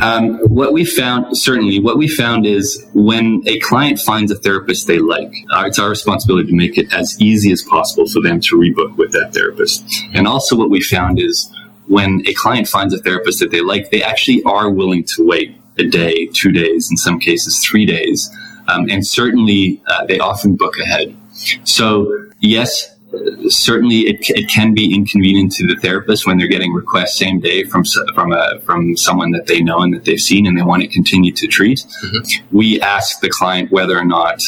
Um, 0.00 0.38
what 0.38 0.72
we 0.72 0.84
found, 0.84 1.36
certainly, 1.36 1.80
what 1.80 1.98
we 1.98 2.08
found 2.08 2.46
is 2.46 2.86
when 2.94 3.42
a 3.46 3.58
client 3.60 3.98
finds 3.98 4.30
a 4.30 4.36
therapist 4.36 4.86
they 4.86 4.98
like, 4.98 5.32
uh, 5.50 5.64
it's 5.66 5.78
our 5.78 5.88
responsibility 5.88 6.48
to 6.48 6.54
make 6.54 6.78
it 6.78 6.92
as 6.92 7.16
easy 7.20 7.50
as 7.50 7.62
possible 7.62 8.06
for 8.06 8.20
them 8.20 8.40
to 8.40 8.56
rebook 8.56 8.96
with 8.96 9.12
that 9.12 9.34
therapist. 9.34 9.84
And 10.14 10.28
also, 10.28 10.56
what 10.56 10.70
we 10.70 10.80
found 10.80 11.18
is 11.18 11.52
when 11.88 12.22
a 12.26 12.34
client 12.34 12.68
finds 12.68 12.94
a 12.94 12.98
therapist 12.98 13.40
that 13.40 13.50
they 13.50 13.60
like, 13.60 13.90
they 13.90 14.02
actually 14.02 14.42
are 14.44 14.70
willing 14.70 15.04
to 15.16 15.26
wait 15.26 15.56
a 15.78 15.84
day, 15.84 16.28
two 16.32 16.52
days, 16.52 16.88
in 16.90 16.96
some 16.96 17.18
cases, 17.18 17.60
three 17.68 17.84
days. 17.84 18.30
Um, 18.68 18.88
and 18.88 19.04
certainly, 19.04 19.82
uh, 19.88 20.06
they 20.06 20.20
often 20.20 20.54
book 20.54 20.78
ahead. 20.78 21.16
So, 21.64 22.28
yes, 22.38 22.96
certainly 23.48 24.00
it, 24.00 24.30
it 24.30 24.48
can 24.48 24.74
be 24.74 24.94
inconvenient 24.94 25.52
to 25.52 25.66
the 25.66 25.76
therapist 25.76 26.26
when 26.26 26.38
they're 26.38 26.48
getting 26.48 26.72
requests 26.72 27.18
same 27.18 27.40
day 27.40 27.64
from 27.64 27.84
from 28.14 28.32
a 28.32 28.60
from 28.60 28.96
someone 28.96 29.30
that 29.32 29.46
they 29.46 29.60
know 29.60 29.80
and 29.80 29.94
that 29.94 30.04
they've 30.04 30.18
seen 30.18 30.46
and 30.46 30.58
they 30.58 30.62
want 30.62 30.82
to 30.82 30.88
continue 30.88 31.32
to 31.32 31.46
treat. 31.46 31.84
Mm-hmm. 32.04 32.56
We 32.56 32.80
ask 32.80 33.20
the 33.20 33.30
client 33.30 33.70
whether 33.70 33.98
or 33.98 34.04
not 34.04 34.42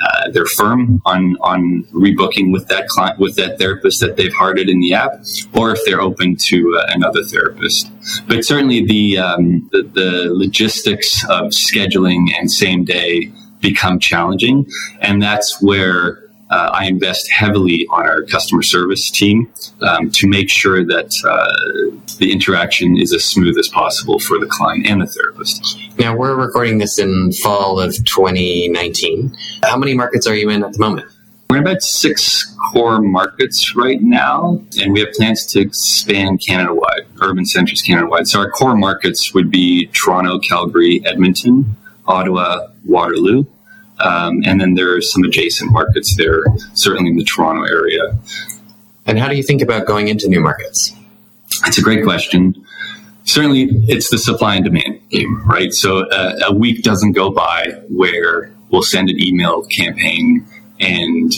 uh, 0.00 0.30
they're 0.30 0.46
firm 0.46 1.02
on 1.04 1.36
on 1.40 1.84
rebooking 1.92 2.52
with 2.52 2.68
that 2.68 2.88
client 2.88 3.18
with 3.18 3.36
that 3.36 3.58
therapist 3.58 4.00
that 4.00 4.16
they've 4.16 4.32
hearted 4.32 4.68
in 4.68 4.80
the 4.80 4.94
app, 4.94 5.12
or 5.54 5.72
if 5.72 5.80
they're 5.84 6.00
open 6.00 6.36
to 6.36 6.76
uh, 6.78 6.86
another 6.90 7.22
therapist. 7.24 7.90
But 8.26 8.44
certainly 8.44 8.84
the, 8.84 9.18
um, 9.18 9.68
the 9.72 9.82
the 9.82 10.28
logistics 10.32 11.24
of 11.28 11.50
scheduling 11.50 12.28
and 12.38 12.50
same 12.50 12.84
day 12.84 13.32
become 13.60 13.98
challenging, 13.98 14.66
and 15.00 15.20
that's 15.20 15.60
where 15.60 16.27
uh, 16.50 16.70
I 16.72 16.86
invest 16.86 17.30
heavily 17.30 17.86
on 17.90 18.06
our 18.06 18.22
customer 18.22 18.62
service 18.62 19.10
team 19.10 19.52
um, 19.82 20.10
to 20.12 20.26
make 20.26 20.50
sure 20.50 20.84
that 20.84 21.12
uh, 21.24 22.16
the 22.18 22.32
interaction 22.32 22.96
is 22.96 23.12
as 23.12 23.24
smooth 23.24 23.58
as 23.58 23.68
possible 23.68 24.18
for 24.18 24.38
the 24.38 24.46
client 24.46 24.86
and 24.86 25.02
the 25.02 25.06
therapist. 25.06 25.78
Now, 25.98 26.16
we're 26.16 26.34
recording 26.34 26.78
this 26.78 26.98
in 26.98 27.32
fall 27.32 27.80
of 27.80 27.92
2019. 28.04 29.36
How 29.62 29.76
many 29.76 29.94
markets 29.94 30.26
are 30.26 30.34
you 30.34 30.48
in 30.48 30.64
at 30.64 30.72
the 30.72 30.78
moment? 30.78 31.10
We're 31.50 31.58
in 31.58 31.62
about 31.62 31.82
six 31.82 32.44
core 32.72 33.00
markets 33.00 33.74
right 33.74 34.02
now, 34.02 34.62
and 34.78 34.92
we 34.92 35.00
have 35.00 35.12
plans 35.12 35.46
to 35.46 35.60
expand 35.60 36.42
Canada 36.46 36.74
wide, 36.74 37.06
urban 37.20 37.46
centers 37.46 37.80
Canada 37.80 38.06
wide. 38.06 38.26
So, 38.26 38.40
our 38.40 38.50
core 38.50 38.76
markets 38.76 39.32
would 39.34 39.50
be 39.50 39.86
Toronto, 39.88 40.38
Calgary, 40.40 41.02
Edmonton, 41.06 41.76
Ottawa, 42.06 42.68
Waterloo. 42.84 43.46
Um, 44.00 44.42
and 44.44 44.60
then 44.60 44.74
there 44.74 44.94
are 44.94 45.00
some 45.00 45.24
adjacent 45.24 45.72
markets 45.72 46.16
there, 46.16 46.44
certainly 46.74 47.10
in 47.10 47.16
the 47.16 47.24
Toronto 47.24 47.64
area. 47.64 48.16
And 49.06 49.18
how 49.18 49.28
do 49.28 49.36
you 49.36 49.42
think 49.42 49.62
about 49.62 49.86
going 49.86 50.08
into 50.08 50.28
new 50.28 50.40
markets? 50.40 50.94
It's 51.66 51.78
a 51.78 51.82
great 51.82 52.04
question. 52.04 52.64
Certainly, 53.24 53.68
it's 53.88 54.10
the 54.10 54.18
supply 54.18 54.56
and 54.56 54.64
demand 54.64 55.00
game, 55.10 55.42
right? 55.46 55.72
So 55.72 56.08
uh, 56.08 56.40
a 56.46 56.54
week 56.54 56.82
doesn't 56.82 57.12
go 57.12 57.30
by 57.30 57.82
where 57.88 58.52
we'll 58.70 58.82
send 58.82 59.10
an 59.10 59.20
email 59.20 59.64
campaign 59.64 60.46
and 60.80 61.32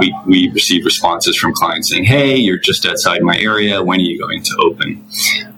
we, 0.00 0.14
we 0.26 0.50
receive 0.50 0.84
responses 0.84 1.36
from 1.36 1.52
clients 1.52 1.90
saying, 1.90 2.04
Hey, 2.04 2.36
you're 2.36 2.58
just 2.58 2.86
outside 2.86 3.22
my 3.22 3.36
area. 3.38 3.82
When 3.82 4.00
are 4.00 4.04
you 4.04 4.18
going 4.18 4.42
to 4.42 4.56
open? 4.58 5.04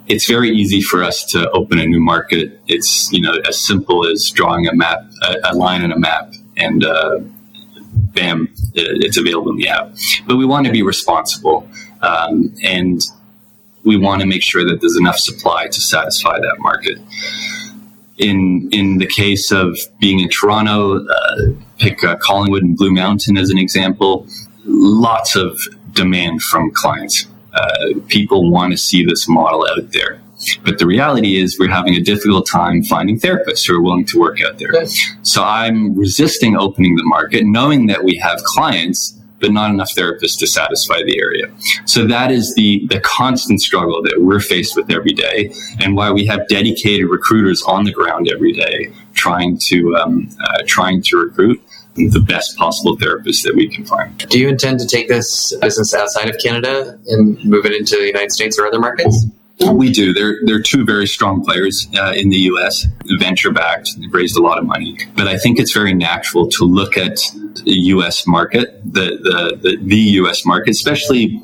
It's 0.09 0.27
very 0.27 0.51
easy 0.51 0.81
for 0.81 1.03
us 1.03 1.25
to 1.27 1.51
open 1.51 1.79
a 1.79 1.87
new 1.87 2.01
market. 2.01 2.61
It's, 2.67 3.13
you 3.13 3.21
know, 3.21 3.35
as 3.47 3.61
simple 3.61 4.07
as 4.07 4.31
drawing 4.31 4.67
a 4.69 4.75
map, 4.75 5.01
a, 5.23 5.53
a 5.53 5.55
line 5.55 5.83
in 5.83 5.93
a 5.93 5.99
map 5.99 6.33
and 6.57 6.85
uh, 6.85 7.21
bam, 8.15 8.49
it's 8.75 9.17
available 9.17 9.51
in 9.51 9.57
the 9.57 9.69
app. 9.69 9.93
But 10.27 10.37
we 10.37 10.45
want 10.45 10.67
to 10.67 10.73
be 10.73 10.83
responsible, 10.83 11.69
um, 12.03 12.55
and 12.63 13.01
we 13.85 13.97
want 13.97 14.21
to 14.23 14.27
make 14.27 14.43
sure 14.43 14.65
that 14.65 14.81
there's 14.81 14.97
enough 14.99 15.19
supply 15.19 15.67
to 15.67 15.81
satisfy 15.81 16.39
that 16.39 16.57
market. 16.59 16.99
In 18.19 18.69
in 18.73 18.99
the 18.99 19.07
case 19.07 19.53
of 19.53 19.79
being 20.01 20.21
in 20.21 20.29
Toronto, 20.29 21.07
uh, 21.07 21.53
pick 21.79 22.03
uh, 22.03 22.17
Collingwood 22.17 22.63
and 22.63 22.77
Blue 22.77 22.91
Mountain 22.91 23.37
as 23.37 23.51
an 23.51 23.59
example. 23.59 24.27
Lots 24.65 25.37
of 25.37 25.59
demand 25.93 26.43
from 26.43 26.71
clients. 26.73 27.27
Uh, 27.53 28.01
people 28.09 28.51
want 28.51 28.73
to 28.73 28.79
see 28.79 29.05
this 29.05 29.29
model 29.29 29.67
out 29.71 29.93
there. 29.93 30.21
But 30.65 30.79
the 30.79 30.87
reality 30.87 31.37
is, 31.37 31.59
we're 31.59 31.71
having 31.71 31.95
a 31.95 32.01
difficult 32.01 32.47
time 32.51 32.83
finding 32.85 33.19
therapists 33.19 33.67
who 33.67 33.77
are 33.77 33.83
willing 33.83 34.05
to 34.07 34.21
work 34.21 34.41
out 34.43 34.59
there. 34.59 34.87
So 35.23 35.43
I'm 35.43 35.97
resisting 35.97 36.57
opening 36.57 36.97
the 36.97 37.05
market, 37.05 37.45
knowing 37.45 37.87
that 37.87 38.05
we 38.05 38.17
have 38.17 38.43
clients 38.45 39.17
but 39.41 39.53
not 39.53 39.71
enough 39.71 39.91
therapists 39.95 40.39
to 40.39 40.47
satisfy 40.47 41.03
the 41.03 41.19
area. 41.19 41.53
So 41.85 42.07
that 42.07 42.31
is 42.31 42.55
the, 42.55 42.87
the 42.89 43.01
constant 43.01 43.61
struggle 43.61 44.03
that 44.03 44.17
we're 44.19 44.41
faced 44.41 44.77
with 44.77 44.91
every 44.91 45.13
day 45.13 45.53
and 45.81 45.95
why 45.95 46.11
we 46.11 46.27
have 46.27 46.49
dedicated 46.49 47.09
recruiters 47.09 47.63
on 47.63 47.85
the 47.85 47.93
ground 47.93 48.31
every 48.33 48.53
day 48.53 48.93
trying 49.13 49.59
to, 49.67 49.95
um, 49.97 50.29
uh, 50.43 50.63
trying 50.67 51.03
to 51.03 51.19
recruit 51.19 51.63
the 51.95 52.21
best 52.21 52.57
possible 52.57 52.97
therapists 52.97 53.43
that 53.43 53.55
we 53.55 53.69
can 53.69 53.85
find. 53.85 54.19
Do 54.29 54.39
you 54.39 54.49
intend 54.49 54.81
to 54.81 54.87
take 54.87 55.09
this 55.09 55.55
business 55.61 55.95
outside 55.95 56.29
of 56.29 56.39
Canada 56.39 56.99
and 57.07 57.43
move 57.45 57.65
it 57.65 57.73
into 57.73 57.97
the 57.97 58.07
United 58.07 58.33
States 58.33 58.59
or 58.59 58.67
other 58.67 58.79
markets? 58.79 59.27
We 59.59 59.91
do. 59.91 60.13
There 60.13 60.57
are 60.57 60.61
two 60.61 60.85
very 60.85 61.07
strong 61.07 61.43
players 61.43 61.89
uh, 61.99 62.13
in 62.15 62.29
the 62.29 62.37
U.S. 62.37 62.87
Venture 63.19 63.51
backed. 63.51 63.91
Raised 64.11 64.37
a 64.37 64.43
lot 64.43 64.59
of 64.59 64.65
money, 64.65 64.99
but 65.15 65.29
I 65.29 65.39
think 65.39 65.59
it's 65.59 65.73
very 65.73 65.95
natural 65.95 66.49
to 66.51 66.65
look 66.65 66.99
at 66.99 67.19
the 67.65 67.73
U.S. 67.95 68.27
market, 68.27 68.81
the 68.85 69.19
the 69.23 69.57
the, 69.61 69.77
the 69.81 69.97
U.S. 69.97 70.45
market, 70.45 70.71
especially 70.71 71.43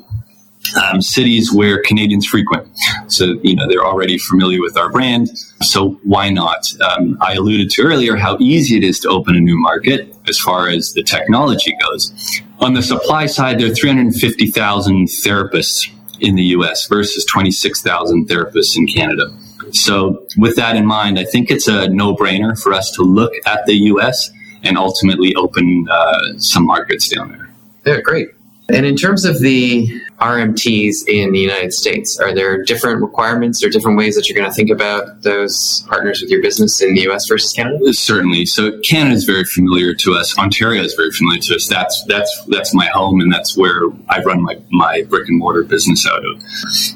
um, 0.81 1.01
cities 1.01 1.51
where 1.53 1.81
Canadians 1.81 2.25
frequent. 2.25 2.67
So, 3.07 3.39
you 3.43 3.55
know, 3.55 3.67
they're 3.67 3.85
already 3.85 4.17
familiar 4.17 4.61
with 4.61 4.77
our 4.77 4.89
brand. 4.89 5.29
So 5.61 5.99
why 6.03 6.29
not? 6.29 6.65
Um, 6.81 7.17
I 7.21 7.33
alluded 7.33 7.69
to 7.71 7.83
earlier 7.83 8.15
how 8.15 8.37
easy 8.39 8.77
it 8.77 8.83
is 8.83 8.99
to 9.01 9.09
open 9.09 9.35
a 9.35 9.39
new 9.39 9.57
market 9.57 10.15
as 10.27 10.37
far 10.37 10.69
as 10.69 10.93
the 10.93 11.03
technology 11.03 11.75
goes. 11.81 12.41
On 12.59 12.73
the 12.73 12.81
supply 12.81 13.25
side, 13.25 13.59
there 13.59 13.71
are 13.71 13.75
350,000 13.75 15.07
therapists 15.07 15.89
in 16.23 16.35
the 16.35 16.43
US 16.57 16.87
versus 16.87 17.25
26,000 17.25 18.27
therapists 18.27 18.75
in 18.75 18.87
Canada. 18.87 19.31
So, 19.71 20.25
with 20.37 20.55
that 20.55 20.75
in 20.75 20.85
mind, 20.85 21.19
I 21.19 21.25
think 21.25 21.51
it's 21.51 21.67
a 21.67 21.87
no 21.89 22.15
brainer 22.15 22.59
for 22.59 22.73
us 22.73 22.91
to 22.91 23.03
look 23.03 23.33
at 23.45 23.65
the 23.65 23.75
US 23.91 24.31
and 24.63 24.77
ultimately 24.77 25.35
open 25.35 25.87
uh, 25.89 26.37
some 26.37 26.65
markets 26.65 27.09
down 27.09 27.31
there. 27.31 27.49
Yeah, 27.85 28.01
great. 28.01 28.29
And 28.69 28.85
in 28.85 28.95
terms 28.95 29.25
of 29.25 29.39
the 29.39 29.87
RMTs 30.19 31.07
in 31.07 31.31
the 31.31 31.39
United 31.39 31.73
States, 31.73 32.17
are 32.19 32.33
there 32.33 32.63
different 32.63 33.01
requirements 33.01 33.63
or 33.63 33.69
different 33.69 33.97
ways 33.97 34.15
that 34.15 34.29
you're 34.29 34.37
going 34.37 34.49
to 34.49 34.55
think 34.55 34.69
about 34.69 35.23
those 35.23 35.83
partners 35.87 36.21
with 36.21 36.29
your 36.29 36.41
business 36.41 36.81
in 36.81 36.93
the 36.93 37.09
US 37.09 37.27
versus 37.27 37.51
Canada? 37.51 37.93
Certainly. 37.93 38.45
So 38.45 38.79
Canada 38.81 39.15
is 39.15 39.25
very 39.25 39.43
familiar 39.43 39.93
to 39.95 40.13
us. 40.13 40.37
Ontario 40.37 40.81
is 40.83 40.93
very 40.93 41.11
familiar 41.11 41.41
to 41.41 41.55
us. 41.55 41.67
That's 41.67 42.03
that's 42.07 42.45
that's 42.47 42.73
my 42.73 42.85
home 42.87 43.19
and 43.21 43.33
that's 43.33 43.57
where 43.57 43.89
I 44.09 44.21
run 44.21 44.41
my, 44.41 44.57
my 44.71 45.03
brick 45.03 45.27
and 45.27 45.39
mortar 45.39 45.63
business 45.63 46.07
out 46.07 46.23
of. 46.25 46.41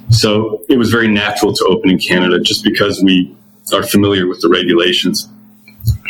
So 0.10 0.64
it 0.70 0.78
was 0.78 0.90
very 0.90 1.08
natural 1.08 1.54
to 1.54 1.66
open 1.66 1.90
in 1.90 2.00
Canada 2.00 2.40
just 2.40 2.64
because 2.64 3.02
we 3.04 3.36
are 3.74 3.84
familiar 3.84 4.28
with 4.28 4.42
the 4.42 4.50
regulations. 4.50 5.28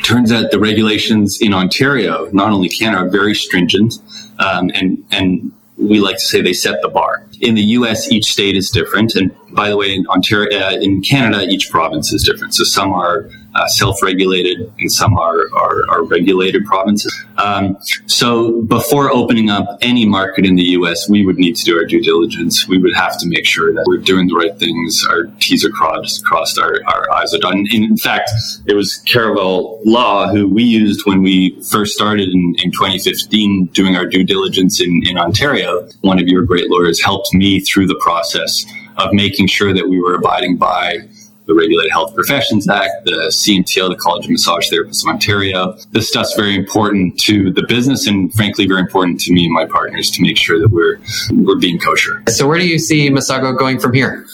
Turns 0.04 0.32
out 0.32 0.52
the 0.52 0.60
regulations 0.60 1.38
in 1.42 1.54
Ontario, 1.54 2.30
not 2.32 2.52
only 2.52 2.70
Canada, 2.70 3.04
are 3.04 3.10
very 3.10 3.34
stringent 3.34 3.96
um, 4.40 4.72
and 4.74 5.04
and 5.12 5.52
we 5.78 6.00
like 6.00 6.18
to 6.18 6.26
say 6.26 6.42
they 6.42 6.54
set 6.54 6.82
the 6.82 6.90
bar. 6.90 7.26
In 7.40 7.56
the 7.56 7.62
U.S., 7.62 8.12
each 8.12 8.26
state 8.26 8.56
is 8.56 8.70
different, 8.70 9.16
and 9.16 9.36
by 9.52 9.70
the 9.70 9.78
way, 9.78 9.94
in 9.94 10.08
Ontario, 10.08 10.60
uh, 10.60 10.72
in 10.74 11.02
Canada, 11.02 11.48
each 11.48 11.70
province 11.70 12.12
is 12.12 12.24
different. 12.24 12.56
So 12.56 12.64
some 12.64 12.94
are 12.94 13.30
uh, 13.58 13.68
self-regulated, 13.68 14.72
and 14.80 14.92
some 14.92 15.18
are 15.18 15.48
are, 15.56 15.90
are 15.90 16.04
regulated 16.04 16.64
provinces. 16.66 17.14
Um, 17.38 17.78
so 18.06 18.62
before 18.64 19.12
opening 19.12 19.50
up 19.50 19.78
any 19.82 20.06
market 20.06 20.46
in 20.46 20.56
the 20.56 20.64
U.S., 20.80 21.10
we 21.10 21.26
would 21.26 21.38
need 21.38 21.56
to 21.56 21.66
do 21.66 21.78
our 21.78 21.86
due 21.86 22.02
diligence. 22.02 22.68
We 22.68 22.78
would 22.78 22.96
have 22.96 23.18
to 23.20 23.28
make 23.28 23.46
sure 23.46 23.74
that 23.74 23.84
we're 23.88 23.98
doing 23.98 24.28
the 24.28 24.36
right 24.36 24.58
things. 24.58 25.06
Our 25.10 25.26
T's 25.40 25.66
are 25.66 25.70
crossed, 25.70 26.24
crossed 26.26 26.60
our, 26.60 26.76
our 26.88 27.12
I's 27.12 27.34
are 27.34 27.40
done. 27.40 27.66
In 27.72 27.98
fact, 27.98 28.30
it 28.68 28.76
was 28.76 28.98
Caravel 29.08 29.82
Law 29.86 30.28
who 30.30 30.48
we 30.48 30.64
used 30.64 31.06
when 31.06 31.24
we 31.24 31.60
first 31.72 31.94
started 31.94 32.30
in, 32.30 32.56
in 32.60 32.72
2015 32.72 33.68
doing 33.68 33.96
our 33.96 34.06
due 34.06 34.24
diligence 34.24 34.82
in, 34.82 35.02
in 35.08 35.18
Ontario. 35.18 35.88
One 36.02 36.20
of 36.20 36.28
your 36.28 36.44
great 36.44 36.70
lawyers 36.70 37.04
helped 37.04 37.34
me 37.34 37.60
through 37.62 37.88
the 37.88 38.00
process 38.02 38.66
of 38.98 39.14
making 39.14 39.48
sure 39.48 39.74
that 39.74 39.88
we 39.88 40.00
were 40.00 40.16
abiding 40.16 40.58
by 40.58 41.00
the 41.48 41.54
Regulated 41.54 41.92
Health 41.92 42.14
Professions 42.14 42.70
Act, 42.70 43.06
the 43.06 43.32
CMTO, 43.34 43.90
the 43.90 43.96
College 43.96 44.26
of 44.26 44.32
Massage 44.32 44.70
Therapists 44.70 45.04
of 45.04 45.10
Ontario. 45.10 45.78
This 45.92 46.08
stuff's 46.08 46.36
very 46.36 46.56
important 46.56 47.20
to 47.22 47.52
the 47.52 47.64
business 47.64 48.06
and 48.06 48.34
frankly 48.34 48.68
very 48.68 48.82
important 48.82 49.20
to 49.22 49.34
me 49.34 49.46
and 49.46 49.54
my 49.54 49.66
partners 49.66 50.10
to 50.12 50.22
make 50.22 50.38
sure 50.38 50.60
that 50.60 50.70
we're 50.70 51.00
we're 51.32 51.60
being 51.60 51.80
kosher. 51.80 52.22
So 52.28 52.48
where 52.48 52.60
do 52.60 52.68
you 52.68 52.80
see 52.80 53.10
Masago 53.10 53.58
going 53.58 53.80
from 53.80 53.94
here? 53.94 54.26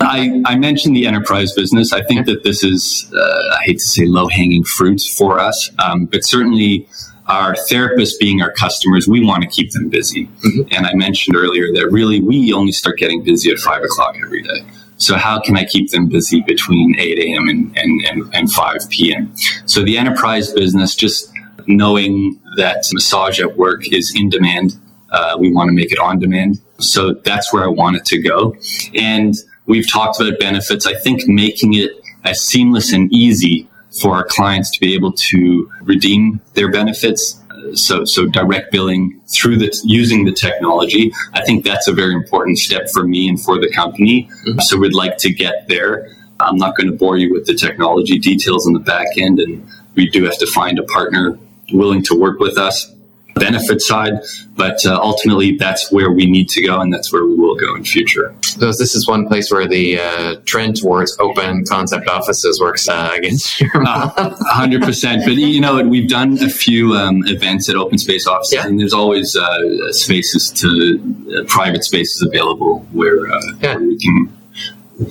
I, 0.00 0.42
I 0.46 0.56
mentioned 0.56 0.96
the 0.96 1.06
enterprise 1.06 1.52
business. 1.52 1.92
I 1.92 2.02
think 2.02 2.26
that 2.26 2.44
this 2.44 2.64
is, 2.64 3.10
uh, 3.14 3.56
I 3.58 3.62
hate 3.64 3.78
to 3.78 3.84
say 3.84 4.06
low 4.06 4.28
hanging 4.28 4.64
fruits 4.64 5.12
for 5.16 5.38
us, 5.38 5.70
um, 5.78 6.06
but 6.06 6.24
certainly 6.24 6.88
our 7.26 7.54
therapists 7.70 8.18
being 8.18 8.42
our 8.42 8.52
customers, 8.52 9.06
we 9.08 9.24
want 9.24 9.42
to 9.42 9.48
keep 9.48 9.70
them 9.72 9.88
busy. 9.88 10.26
Mm-hmm. 10.26 10.62
And 10.72 10.86
I 10.86 10.94
mentioned 10.94 11.36
earlier 11.36 11.72
that 11.72 11.88
really 11.90 12.20
we 12.20 12.52
only 12.52 12.72
start 12.72 12.98
getting 12.98 13.22
busy 13.22 13.50
at 13.50 13.58
five 13.58 13.82
o'clock 13.82 14.16
every 14.22 14.42
day. 14.42 14.64
So 15.02 15.16
how 15.16 15.40
can 15.40 15.56
I 15.56 15.64
keep 15.64 15.90
them 15.90 16.08
busy 16.08 16.42
between 16.42 16.98
8 16.98 17.18
a.m. 17.18 17.48
And, 17.48 17.76
and, 17.76 18.00
and, 18.06 18.34
and 18.34 18.52
5 18.52 18.88
p.m.? 18.90 19.34
So 19.66 19.82
the 19.82 19.98
enterprise 19.98 20.52
business, 20.52 20.94
just 20.94 21.32
knowing 21.66 22.40
that 22.56 22.84
massage 22.92 23.40
at 23.40 23.56
work 23.56 23.92
is 23.92 24.12
in 24.14 24.28
demand, 24.28 24.76
uh, 25.10 25.36
we 25.38 25.52
want 25.52 25.68
to 25.68 25.74
make 25.74 25.92
it 25.92 25.98
on 25.98 26.18
demand. 26.18 26.60
So 26.78 27.14
that's 27.14 27.52
where 27.52 27.64
I 27.64 27.68
want 27.68 27.96
it 27.96 28.04
to 28.06 28.22
go. 28.22 28.56
And 28.94 29.34
we've 29.66 29.90
talked 29.90 30.20
about 30.20 30.38
benefits. 30.38 30.86
I 30.86 30.94
think 30.94 31.26
making 31.26 31.74
it 31.74 31.90
as 32.24 32.40
seamless 32.40 32.92
and 32.92 33.12
easy 33.12 33.68
for 34.00 34.14
our 34.14 34.24
clients 34.24 34.70
to 34.70 34.80
be 34.80 34.94
able 34.94 35.12
to 35.12 35.70
redeem 35.82 36.40
their 36.54 36.70
benefits 36.70 37.41
so 37.74 38.04
so 38.04 38.26
direct 38.26 38.72
billing 38.72 39.20
through 39.34 39.58
the 39.58 39.72
using 39.84 40.24
the 40.24 40.32
technology. 40.32 41.12
I 41.32 41.44
think 41.44 41.64
that's 41.64 41.88
a 41.88 41.92
very 41.92 42.14
important 42.14 42.58
step 42.58 42.88
for 42.92 43.06
me 43.06 43.28
and 43.28 43.40
for 43.40 43.58
the 43.58 43.70
company. 43.70 44.28
Mm-hmm. 44.46 44.60
So 44.60 44.78
we'd 44.78 44.94
like 44.94 45.16
to 45.18 45.32
get 45.32 45.68
there. 45.68 46.08
I'm 46.40 46.56
not 46.56 46.76
going 46.76 46.90
to 46.90 46.96
bore 46.96 47.16
you 47.16 47.32
with 47.32 47.46
the 47.46 47.54
technology 47.54 48.18
details 48.18 48.66
on 48.66 48.72
the 48.72 48.80
back 48.80 49.06
end, 49.16 49.38
and 49.38 49.66
we 49.94 50.08
do 50.08 50.24
have 50.24 50.38
to 50.38 50.46
find 50.46 50.78
a 50.78 50.82
partner 50.84 51.38
willing 51.72 52.02
to 52.02 52.14
work 52.14 52.40
with 52.40 52.58
us 52.58 52.92
benefit 53.34 53.80
side, 53.80 54.14
but 54.56 54.84
uh, 54.86 54.98
ultimately 55.02 55.56
that's 55.56 55.90
where 55.90 56.10
we 56.10 56.26
need 56.26 56.48
to 56.50 56.62
go 56.62 56.80
and 56.80 56.92
that's 56.92 57.12
where 57.12 57.24
we 57.24 57.34
will 57.34 57.56
go 57.56 57.74
in 57.74 57.84
future. 57.84 58.34
So 58.42 58.66
this 58.66 58.94
is 58.94 59.06
one 59.08 59.26
place 59.26 59.50
where 59.50 59.66
the 59.66 59.98
uh, 59.98 60.36
trend 60.44 60.76
towards 60.76 61.16
open 61.18 61.64
concept 61.64 62.08
offices 62.08 62.60
works 62.60 62.88
uh, 62.88 63.10
against 63.16 63.60
your 63.60 63.70
uh, 63.86 64.34
hundred 64.50 64.82
percent. 64.82 65.22
But 65.24 65.34
you 65.34 65.60
know, 65.60 65.82
we've 65.82 66.08
done 66.08 66.42
a 66.42 66.50
few 66.50 66.92
um, 66.94 67.22
events 67.26 67.68
at 67.68 67.76
open 67.76 67.98
space 67.98 68.26
offices, 68.26 68.54
yeah. 68.54 68.66
and 68.66 68.78
there's 68.78 68.94
always 68.94 69.36
uh, 69.36 69.92
spaces 69.92 70.50
to 70.56 71.38
uh, 71.38 71.44
private 71.48 71.84
spaces 71.84 72.22
available 72.22 72.80
where, 72.92 73.26
yeah. 73.26 73.74
where 73.74 73.80
we 73.80 73.98
can 73.98 74.41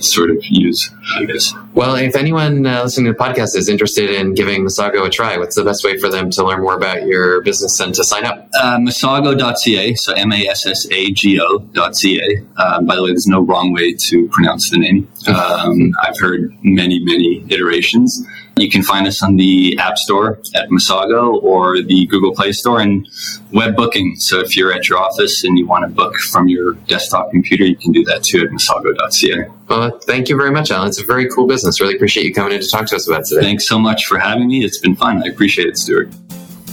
sort 0.00 0.30
of 0.30 0.38
use, 0.44 0.90
I 1.16 1.24
guess. 1.24 1.54
Well, 1.74 1.96
if 1.96 2.16
anyone 2.16 2.66
uh, 2.66 2.84
listening 2.84 3.12
to 3.12 3.12
the 3.12 3.18
podcast 3.18 3.56
is 3.56 3.68
interested 3.68 4.10
in 4.10 4.34
giving 4.34 4.64
Masago 4.64 5.06
a 5.06 5.10
try, 5.10 5.36
what's 5.36 5.56
the 5.56 5.64
best 5.64 5.84
way 5.84 5.98
for 5.98 6.08
them 6.08 6.30
to 6.30 6.44
learn 6.44 6.60
more 6.60 6.76
about 6.76 7.06
your 7.06 7.42
business 7.42 7.78
and 7.80 7.94
to 7.94 8.04
sign 8.04 8.24
up? 8.24 8.48
Uh, 8.54 8.78
Massago.ca, 8.78 9.94
so 9.94 10.12
M 10.12 10.32
A 10.32 10.46
S 10.48 10.66
S 10.66 10.86
A 10.90 11.10
G 11.10 11.40
O.ca. 11.40 12.42
Uh, 12.56 12.82
by 12.82 12.96
the 12.96 13.02
way, 13.02 13.10
there's 13.10 13.26
no 13.26 13.40
wrong 13.40 13.72
way 13.72 13.92
to 13.94 14.28
pronounce 14.28 14.70
the 14.70 14.78
name. 14.78 15.10
Um, 15.28 15.92
I've 16.02 16.18
heard 16.18 16.56
many, 16.62 17.00
many 17.00 17.44
iterations. 17.48 18.26
You 18.56 18.70
can 18.70 18.82
find 18.82 19.06
us 19.06 19.22
on 19.22 19.36
the 19.36 19.78
App 19.78 19.96
Store 19.96 20.38
at 20.54 20.68
Masago 20.68 21.42
or 21.42 21.80
the 21.80 22.06
Google 22.06 22.34
Play 22.34 22.52
Store 22.52 22.80
and 22.80 23.08
web 23.50 23.74
booking. 23.74 24.16
So 24.16 24.40
if 24.40 24.56
you're 24.56 24.72
at 24.72 24.88
your 24.88 24.98
office 24.98 25.42
and 25.42 25.58
you 25.58 25.66
want 25.66 25.84
to 25.84 25.88
book 25.88 26.16
from 26.16 26.48
your 26.48 26.74
desktop 26.86 27.30
computer, 27.30 27.64
you 27.64 27.76
can 27.76 27.92
do 27.92 28.04
that 28.04 28.22
too 28.24 28.42
at 28.42 28.50
masago.ca. 28.50 29.50
Well, 29.68 29.98
thank 30.00 30.28
you 30.28 30.36
very 30.36 30.50
much, 30.50 30.70
Alan. 30.70 30.88
It's 30.88 31.00
a 31.00 31.06
very 31.06 31.28
cool 31.30 31.46
business. 31.46 31.80
Really 31.80 31.94
appreciate 31.94 32.26
you 32.26 32.34
coming 32.34 32.52
in 32.52 32.60
to 32.60 32.68
talk 32.68 32.86
to 32.88 32.96
us 32.96 33.08
about 33.08 33.24
today. 33.24 33.40
Thanks 33.40 33.66
so 33.66 33.78
much 33.78 34.04
for 34.04 34.18
having 34.18 34.48
me. 34.48 34.64
It's 34.64 34.78
been 34.78 34.96
fun. 34.96 35.22
I 35.22 35.28
appreciate 35.28 35.68
it, 35.68 35.78
Stuart. 35.78 36.12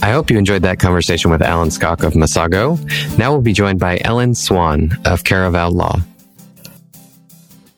I 0.02 0.12
hope 0.12 0.30
you 0.30 0.38
enjoyed 0.38 0.62
that 0.62 0.78
conversation 0.78 1.30
with 1.30 1.42
Alan 1.42 1.68
Skok 1.68 2.04
of 2.04 2.12
Masago. 2.14 2.78
Now 3.18 3.32
we'll 3.32 3.42
be 3.42 3.52
joined 3.52 3.80
by 3.80 4.00
Ellen 4.02 4.34
Swan 4.34 4.98
of 5.04 5.24
Caravel 5.24 5.72
Law. 5.72 5.96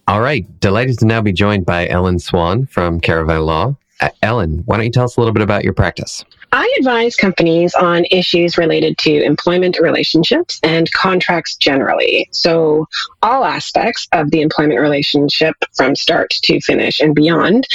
All 0.09 0.21
right. 0.21 0.45
Delighted 0.61 0.99
to 1.01 1.07
now 1.07 1.21
be 1.21 1.33
joined 1.33 1.65
by 1.65 1.89
Ellen 1.89 2.19
Swan 2.19 2.67
from 2.67 3.01
Caravel 3.01 3.45
Law. 3.45 3.77
Uh, 4.03 4.11
Ellen, 4.21 4.65
why 4.67 4.77
don't 4.77 4.85
you 4.85 4.91
tell 4.91 5.05
us 5.05 5.17
a 5.17 5.21
little 5.21 5.33
bit 5.33 5.45
about 5.45 5.63
your 5.63 5.73
practice? 5.73 6.25
I 6.51 6.77
advise 6.81 7.15
companies 7.15 7.73
on 7.75 8.05
issues 8.11 8.59
related 8.59 8.99
to 8.99 9.23
employment 9.23 9.79
relationships 9.81 10.59
and 10.65 10.91
contracts 10.91 11.55
generally. 11.57 12.29
So, 12.33 12.89
all 13.23 13.45
aspects 13.45 14.09
of 14.13 14.33
the 14.33 14.43
employment 14.43 14.81
relationship 14.81 15.55
from 15.75 15.95
start 15.95 16.31
to 16.31 16.61
finish 16.61 17.01
and 17.01 17.15
beyond, 17.15 17.69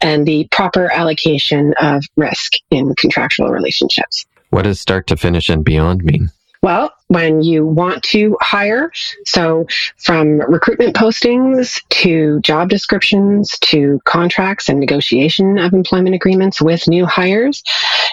and 0.00 0.24
the 0.24 0.46
proper 0.52 0.90
allocation 0.90 1.74
of 1.80 2.04
risk 2.16 2.52
in 2.70 2.94
contractual 2.94 3.48
relationships. 3.48 4.24
What 4.50 4.62
does 4.62 4.80
start 4.80 5.08
to 5.08 5.16
finish 5.16 5.48
and 5.48 5.64
beyond 5.64 6.04
mean? 6.04 6.30
Well, 6.62 6.92
when 7.08 7.42
you 7.42 7.66
want 7.66 8.04
to 8.04 8.36
hire, 8.40 8.92
so 9.26 9.66
from 9.98 10.38
recruitment 10.40 10.94
postings 10.94 11.80
to 11.88 12.38
job 12.40 12.68
descriptions 12.68 13.58
to 13.62 14.00
contracts 14.04 14.68
and 14.68 14.78
negotiation 14.78 15.58
of 15.58 15.72
employment 15.72 16.14
agreements 16.14 16.62
with 16.62 16.86
new 16.86 17.04
hires, 17.04 17.64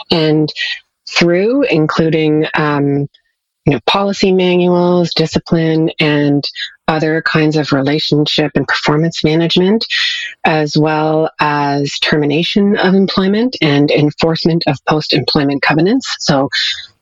and 0.10 0.52
through 1.08 1.64
including 1.64 2.48
um, 2.56 3.08
you 3.66 3.74
know, 3.74 3.80
policy 3.86 4.32
manuals, 4.32 5.14
discipline, 5.14 5.92
and 6.00 6.44
other 6.88 7.22
kinds 7.22 7.56
of 7.56 7.72
relationship 7.72 8.52
and 8.56 8.68
performance 8.68 9.24
management, 9.24 9.86
as 10.44 10.76
well 10.76 11.30
as 11.40 11.92
termination 12.00 12.78
of 12.78 12.96
employment 12.96 13.56
and 13.62 13.92
enforcement 13.92 14.64
of 14.66 14.84
post 14.86 15.14
employment 15.14 15.62
covenants. 15.62 16.16
So, 16.20 16.50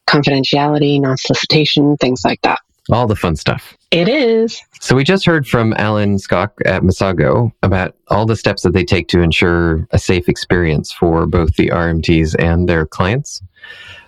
confidentiality, 0.08 1.02
non 1.02 1.18
solicitation, 1.18 1.98
things 1.98 2.22
like 2.24 2.42
that. 2.42 2.60
All 2.90 3.08
the 3.08 3.16
fun 3.16 3.36
stuff. 3.36 3.78
It 3.92 4.08
is. 4.08 4.62
So 4.80 4.96
we 4.96 5.04
just 5.04 5.26
heard 5.26 5.48
from 5.48 5.74
Alan 5.74 6.16
Skok 6.16 6.52
at 6.66 6.84
Masago 6.84 7.52
about 7.62 7.96
all 8.08 8.26
the 8.26 8.36
steps 8.36 8.64
that 8.64 8.74
they 8.74 8.86
take 8.86 9.10
to 9.10 9.22
ensure 9.22 9.88
a 9.92 10.00
safe 10.00 10.30
experience 10.30 10.92
for 10.92 11.26
both 11.26 11.56
the 11.56 11.68
RMTs 11.68 12.36
and 12.40 12.70
their 12.70 12.86
clients. 12.86 13.42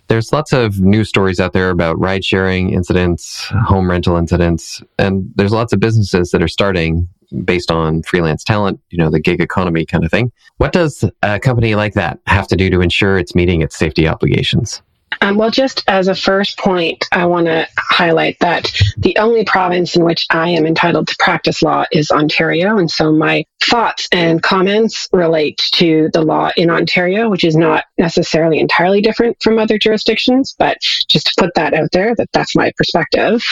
There's 0.07 0.33
lots 0.33 0.53
of 0.53 0.79
news 0.79 1.09
stories 1.09 1.39
out 1.39 1.53
there 1.53 1.69
about 1.69 1.99
ride 1.99 2.25
sharing 2.25 2.71
incidents, 2.71 3.45
home 3.65 3.89
rental 3.89 4.15
incidents, 4.15 4.81
and 4.97 5.31
there's 5.35 5.51
lots 5.51 5.71
of 5.71 5.79
businesses 5.79 6.31
that 6.31 6.41
are 6.41 6.47
starting 6.47 7.07
based 7.43 7.69
on 7.69 8.01
freelance 8.03 8.43
talent, 8.43 8.79
you 8.89 8.97
know, 8.97 9.11
the 9.11 9.19
gig 9.19 9.39
economy 9.39 9.85
kind 9.85 10.03
of 10.03 10.09
thing. 10.09 10.31
What 10.57 10.73
does 10.73 11.03
a 11.21 11.39
company 11.39 11.75
like 11.75 11.93
that 11.93 12.19
have 12.25 12.47
to 12.47 12.55
do 12.55 12.69
to 12.71 12.81
ensure 12.81 13.17
it's 13.17 13.35
meeting 13.35 13.61
its 13.61 13.77
safety 13.77 14.07
obligations? 14.07 14.81
Um, 15.21 15.37
well, 15.37 15.51
just 15.51 15.83
as 15.87 16.07
a 16.07 16.15
first 16.15 16.57
point, 16.57 17.05
I 17.11 17.25
want 17.25 17.47
to 17.47 17.67
highlight 17.77 18.37
that 18.39 18.71
the 18.97 19.17
only 19.17 19.43
province 19.43 19.95
in 19.95 20.03
which 20.03 20.25
I 20.29 20.49
am 20.49 20.65
entitled 20.65 21.07
to 21.07 21.15
practice 21.19 21.61
law 21.61 21.85
is 21.91 22.11
Ontario. 22.11 22.77
And 22.77 22.89
so 22.89 23.11
my 23.11 23.45
thoughts 23.63 24.07
and 24.11 24.41
comments 24.41 25.07
relate 25.11 25.57
to 25.73 26.09
the 26.13 26.21
law 26.21 26.51
in 26.55 26.69
Ontario, 26.69 27.29
which 27.29 27.43
is 27.43 27.55
not 27.55 27.85
necessarily 27.97 28.59
entirely 28.59 29.01
different 29.01 29.37
from 29.41 29.59
other 29.59 29.77
jurisdictions, 29.77 30.55
but 30.57 30.77
just 31.09 31.27
to 31.27 31.33
put 31.37 31.53
that 31.55 31.73
out 31.73 31.89
there, 31.91 32.15
that 32.15 32.29
that's 32.31 32.55
my 32.55 32.71
perspective. 32.77 33.43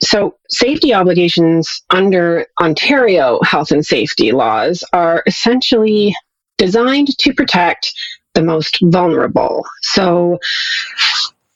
So 0.00 0.36
safety 0.50 0.92
obligations 0.92 1.82
under 1.90 2.46
Ontario 2.60 3.40
health 3.42 3.70
and 3.70 3.84
safety 3.84 4.32
laws 4.32 4.84
are 4.92 5.22
essentially 5.26 6.14
designed 6.58 7.08
to 7.18 7.34
protect 7.34 7.92
the 8.34 8.42
most 8.42 8.78
vulnerable. 8.82 9.64
So 9.82 10.38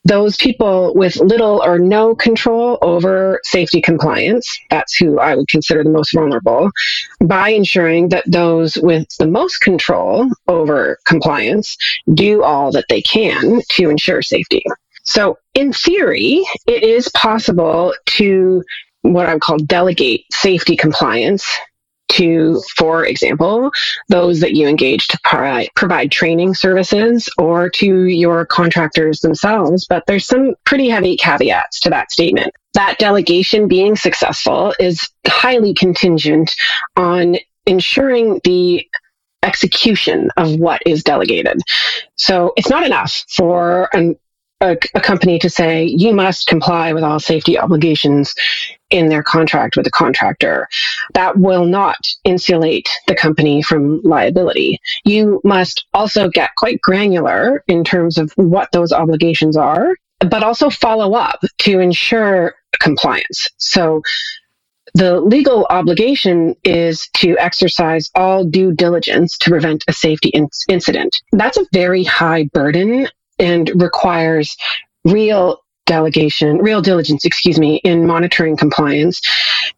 those 0.05 0.37
people 0.37 0.95
with 0.95 1.17
little 1.17 1.63
or 1.63 1.79
no 1.79 2.15
control 2.15 2.79
over 2.81 3.41
safety 3.45 3.83
compliance, 3.83 4.49
that's 4.71 4.97
who 4.97 5.19
I 5.19 5.37
would 5.37 5.49
consider 5.49 5.85
the 5.85 5.91
most 5.91 6.15
vulnerable, 6.15 6.71
by 7.21 7.51
ensuring 7.51 8.09
that 8.09 8.25
those 8.27 8.77
with 8.77 9.07
the 9.19 9.27
most 9.27 9.59
control 9.59 10.27
over 10.47 10.99
compliance 11.05 11.77
do 12.15 12.43
all 12.43 12.73
that 12.73 12.87
they 12.89 13.03
can 13.03 13.61
to 13.73 13.91
ensure 13.91 14.23
safety. 14.23 14.65
So, 15.03 15.39
in 15.55 15.73
theory, 15.73 16.43
it 16.67 16.83
is 16.83 17.09
possible 17.11 17.95
to 18.17 18.63
what 19.03 19.27
I 19.27 19.35
would 19.35 19.43
call 19.43 19.59
delegate 19.59 20.25
safety 20.33 20.77
compliance 20.77 21.47
to, 22.09 22.63
for 22.77 23.05
example, 23.05 23.71
those 24.09 24.41
that 24.41 24.55
you 24.55 24.67
engage 24.67 25.09
to 25.09 25.19
provide, 25.25 26.11
training 26.11 26.55
services 26.55 27.29
or 27.39 27.69
to 27.69 28.05
your 28.05 28.47
contractors 28.47 29.21
themselves. 29.21 29.87
But 29.89 30.05
there's 30.07 30.27
some 30.27 30.55
pretty 30.65 30.89
heavy 30.89 31.17
caveats 31.17 31.81
to 31.81 31.91
that 31.91 32.11
statement. 32.13 32.53
That 32.75 32.99
delegation 32.99 33.69
being 33.69 33.97
successful 33.97 34.75
is 34.79 35.09
highly 35.27 35.75
contingent 35.75 36.55
on 36.97 37.37
ensuring 37.67 38.41
the 38.45 38.87
execution 39.43 40.31
of 40.37 40.57
what 40.57 40.83
is 40.87 41.03
delegated. 41.03 41.61
So 42.17 42.53
it's 42.57 42.71
not 42.71 42.85
enough 42.85 43.25
for 43.29 43.89
an 43.93 44.17
a, 44.61 44.77
a, 44.95 45.01
company 45.01 45.39
to 45.39 45.51
say 45.51 45.85
you 45.85 46.13
must 46.13 46.49
comply 46.49 46.93
with 46.93 47.05
all 47.05 47.21
safety 47.21 47.57
obligations 47.59 48.35
in 48.91 49.09
their 49.09 49.23
contract 49.23 49.77
with 49.77 49.85
the 49.85 49.91
contractor. 49.91 50.69
That 51.15 51.39
will 51.39 51.65
not 51.65 51.99
insulate 52.25 52.89
the 53.07 53.15
company 53.15 53.63
from 53.63 54.01
liability. 54.03 54.81
You 55.05 55.41
must 55.45 55.87
also 55.95 56.29
get 56.29 56.51
quite 56.57 56.81
granular 56.81 57.63
in 57.69 57.85
terms 57.85 58.19
of 58.19 58.33
what 58.37 58.71
those 58.73 58.93
obligations 58.93 59.57
are, 59.57 59.95
but 60.21 60.43
also 60.43 60.71
follow 60.71 61.15
up 61.15 61.41
to 61.59 61.81
ensure 61.81 62.55
compliance. 62.81 63.49
So 63.59 64.03
the 64.95 65.21
legal 65.21 65.67
obligation 65.71 66.55
is 66.65 67.09
to 67.19 67.37
exercise 67.39 68.11
all 68.15 68.45
due 68.45 68.73
diligence 68.73 69.37
to 69.39 69.51
prevent 69.51 69.85
a 69.87 69.93
safety 69.93 70.31
in- 70.31 70.49
incident. 70.69 71.15
That's 71.33 71.59
a 71.59 71.67
very 71.73 72.05
high 72.05 72.49
burden 72.53 73.09
and 73.39 73.71
requires 73.81 74.57
real 75.05 75.63
delegation, 75.89 76.59
real 76.59 76.81
diligence, 76.81 77.25
excuse 77.25 77.59
me, 77.59 77.77
in 77.83 78.07
monitoring 78.07 78.57
compliance 78.57 79.21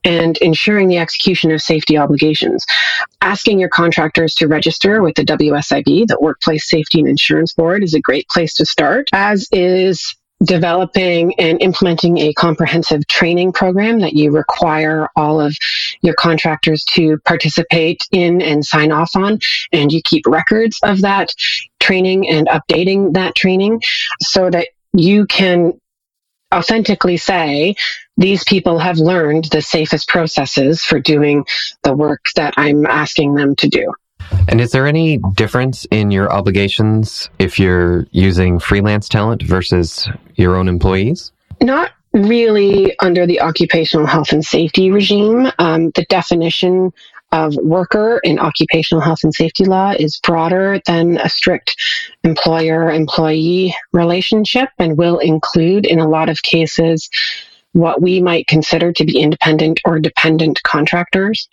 and 0.04 0.36
ensuring 0.38 0.88
the 0.88 0.98
execution 0.98 1.50
of 1.52 1.62
safety 1.62 1.96
obligations. 1.96 2.66
Asking 3.22 3.58
your 3.58 3.70
contractors 3.70 4.34
to 4.34 4.48
register 4.48 5.02
with 5.02 5.14
the 5.14 5.24
WSIB, 5.24 6.08
the 6.08 6.18
Workplace 6.20 6.68
Safety 6.68 6.98
and 6.98 7.08
Insurance 7.08 7.54
Board, 7.54 7.82
is 7.82 7.94
a 7.94 8.00
great 8.00 8.28
place 8.28 8.52
to 8.54 8.66
start, 8.66 9.08
as 9.12 9.48
is 9.52 10.14
developing 10.42 11.38
and 11.38 11.60
implementing 11.60 12.18
a 12.18 12.32
comprehensive 12.32 13.06
training 13.08 13.52
program 13.52 14.00
that 14.00 14.14
you 14.14 14.30
require 14.30 15.08
all 15.14 15.40
of 15.40 15.54
your 16.00 16.14
contractors 16.14 16.82
to 16.84 17.18
participate 17.26 18.00
in 18.10 18.40
and 18.40 18.64
sign 18.64 18.90
off 18.90 19.14
on. 19.14 19.38
And 19.72 19.92
you 19.92 20.00
keep 20.02 20.26
records 20.26 20.78
of 20.82 21.02
that 21.02 21.34
training 21.78 22.28
and 22.28 22.48
updating 22.48 23.12
that 23.14 23.34
training 23.34 23.82
so 24.20 24.50
that 24.50 24.68
you 24.94 25.26
can 25.26 25.78
authentically 26.52 27.16
say 27.16 27.74
these 28.16 28.44
people 28.44 28.78
have 28.78 28.98
learned 28.98 29.44
the 29.44 29.62
safest 29.62 30.08
processes 30.08 30.82
for 30.82 31.00
doing 31.00 31.44
the 31.82 31.94
work 31.94 32.26
that 32.36 32.54
I'm 32.56 32.86
asking 32.86 33.34
them 33.34 33.56
to 33.56 33.68
do. 33.68 33.92
And 34.48 34.60
is 34.60 34.72
there 34.72 34.86
any 34.86 35.18
difference 35.34 35.86
in 35.90 36.10
your 36.10 36.30
obligations 36.32 37.30
if 37.38 37.58
you're 37.58 38.06
using 38.10 38.58
freelance 38.58 39.08
talent 39.08 39.42
versus 39.42 40.08
your 40.36 40.56
own 40.56 40.68
employees? 40.68 41.32
Not 41.60 41.92
really 42.12 42.98
under 43.00 43.26
the 43.26 43.40
occupational 43.40 44.06
health 44.06 44.32
and 44.32 44.44
safety 44.44 44.90
regime. 44.90 45.50
Um, 45.58 45.90
the 45.90 46.04
definition 46.08 46.92
of 47.32 47.54
worker 47.56 48.20
in 48.24 48.38
occupational 48.38 49.00
health 49.00 49.20
and 49.22 49.34
safety 49.34 49.64
law 49.64 49.92
is 49.98 50.20
broader 50.22 50.80
than 50.86 51.18
a 51.18 51.28
strict 51.28 51.76
employer 52.24 52.90
employee 52.90 53.74
relationship 53.92 54.68
and 54.78 54.98
will 54.98 55.18
include, 55.18 55.86
in 55.86 55.98
a 55.98 56.08
lot 56.08 56.28
of 56.28 56.42
cases, 56.42 57.08
what 57.72 58.02
we 58.02 58.20
might 58.20 58.46
consider 58.46 58.92
to 58.92 59.04
be 59.04 59.20
independent 59.20 59.80
or 59.84 59.98
dependent 59.98 60.60
contractors. 60.64 61.48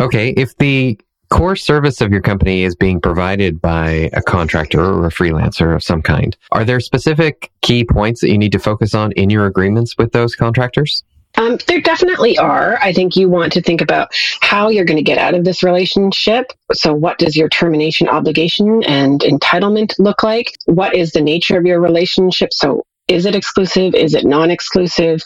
Okay, 0.00 0.30
if 0.30 0.56
the 0.58 0.98
core 1.30 1.56
service 1.56 2.00
of 2.00 2.12
your 2.12 2.20
company 2.20 2.62
is 2.62 2.76
being 2.76 3.00
provided 3.00 3.60
by 3.60 4.10
a 4.12 4.22
contractor 4.22 4.84
or 4.84 5.06
a 5.06 5.10
freelancer 5.10 5.74
of 5.74 5.82
some 5.82 6.00
kind, 6.00 6.36
are 6.52 6.64
there 6.64 6.80
specific 6.80 7.50
key 7.62 7.84
points 7.84 8.20
that 8.20 8.30
you 8.30 8.38
need 8.38 8.52
to 8.52 8.58
focus 8.58 8.94
on 8.94 9.12
in 9.12 9.30
your 9.30 9.46
agreements 9.46 9.96
with 9.98 10.12
those 10.12 10.34
contractors? 10.34 11.02
Um, 11.36 11.58
there 11.66 11.80
definitely 11.80 12.38
are. 12.38 12.78
I 12.80 12.92
think 12.92 13.16
you 13.16 13.28
want 13.28 13.52
to 13.54 13.62
think 13.62 13.80
about 13.80 14.08
how 14.40 14.68
you're 14.68 14.84
going 14.84 14.96
to 14.96 15.02
get 15.02 15.18
out 15.18 15.34
of 15.34 15.44
this 15.44 15.62
relationship. 15.62 16.52
So, 16.72 16.94
what 16.94 17.18
does 17.18 17.36
your 17.36 17.48
termination 17.48 18.08
obligation 18.08 18.82
and 18.84 19.20
entitlement 19.20 19.94
look 19.98 20.22
like? 20.22 20.54
What 20.64 20.94
is 20.94 21.12
the 21.12 21.20
nature 21.20 21.58
of 21.58 21.66
your 21.66 21.80
relationship? 21.80 22.52
So, 22.52 22.84
is 23.08 23.26
it 23.26 23.34
exclusive? 23.36 23.94
Is 23.94 24.14
it 24.14 24.24
non 24.24 24.50
exclusive? 24.50 25.22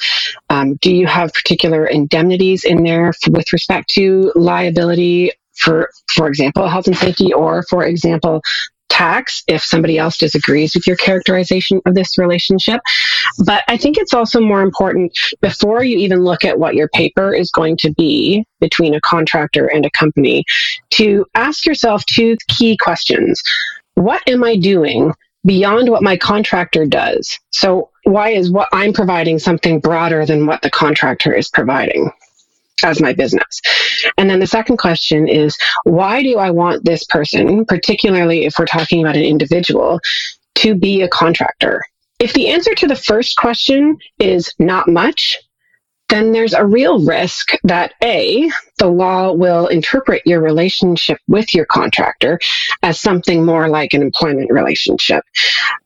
Um, 0.51 0.77
do 0.77 0.95
you 0.95 1.07
have 1.07 1.33
particular 1.33 1.87
indemnities 1.87 2.65
in 2.65 2.83
there 2.83 3.13
with 3.29 3.53
respect 3.53 3.91
to 3.91 4.33
liability 4.35 5.33
for, 5.57 5.91
for 6.15 6.27
example, 6.27 6.67
health 6.69 6.87
and 6.87 6.97
safety, 6.97 7.33
or 7.33 7.63
for 7.65 7.85
example, 7.85 8.43
tax 8.91 9.43
if 9.47 9.63
somebody 9.63 9.97
else 9.97 10.19
disagrees 10.19 10.75
with 10.75 10.87
your 10.87 10.97
characterization 10.97 11.81
of 11.87 11.95
this 11.95 12.19
relationship. 12.19 12.81
But 13.45 13.65
I 13.69 13.79
think 13.79 13.97
it's 13.97 14.13
also 14.13 14.41
more 14.41 14.61
important 14.61 15.17
before 15.41 15.83
you 15.83 15.97
even 15.97 16.21
look 16.23 16.45
at 16.45 16.59
what 16.59 16.75
your 16.75 16.89
paper 16.89 17.33
is 17.33 17.51
going 17.51 17.79
to 17.79 17.93
be 17.93 18.45
between 18.61 18.95
a 18.95 19.01
contractor 19.01 19.67
and 19.67 19.87
a 19.87 19.91
company 19.91 20.45
to 20.91 21.25
ask 21.35 21.65
yourself 21.65 22.05
two 22.05 22.37
key 22.49 22.77
questions. 22.77 23.43
What 23.95 24.23
am 24.29 24.45
I 24.45 24.57
doing 24.57 25.15
beyond 25.47 25.89
what 25.89 26.03
my 26.03 26.17
contractor 26.17 26.85
does? 26.85 27.39
So 27.51 27.91
why 28.05 28.31
is 28.31 28.51
what 28.51 28.69
I'm 28.73 28.93
providing 28.93 29.39
something 29.39 29.81
broader 29.81 30.27
than 30.27 30.47
what 30.47 30.63
the 30.63 30.71
contractor 30.71 31.33
is 31.33 31.49
providing? 31.49 32.11
As 32.85 33.01
my 33.01 33.13
business. 33.13 33.61
And 34.19 34.29
then 34.29 34.41
the 34.41 34.47
second 34.47 34.79
question 34.79 35.29
is 35.29 35.57
why 35.85 36.23
do 36.23 36.39
I 36.39 36.51
want 36.51 36.85
this 36.85 37.05
person, 37.05 37.65
particularly 37.65 38.45
if 38.45 38.59
we're 38.59 38.67
talking 38.67 39.01
about 39.01 39.17
an 39.17 39.23
individual, 39.23 40.01
to 40.57 40.75
be 40.75 41.03
a 41.03 41.09
contractor? 41.09 41.83
If 42.19 42.35
the 42.35 42.49
answer 42.49 42.75
to 42.75 42.87
the 42.87 42.97
first 42.97 43.37
question 43.37 43.97
is 44.19 44.53
not 44.59 44.89
much, 44.89 45.39
then 46.11 46.33
there's 46.33 46.53
a 46.53 46.67
real 46.67 47.05
risk 47.05 47.53
that 47.65 47.95
A, 48.03 48.51
the 48.79 48.89
law 48.89 49.33
will 49.33 49.69
interpret 49.69 50.23
your 50.27 50.41
relationship 50.41 51.19
with 51.29 51.55
your 51.55 51.65
contractor 51.67 52.39
as 52.83 53.01
something 53.01 53.45
more 53.45 53.69
like 53.69 53.95
an 53.95 54.03
employment 54.03 54.51
relationship. 54.51 55.25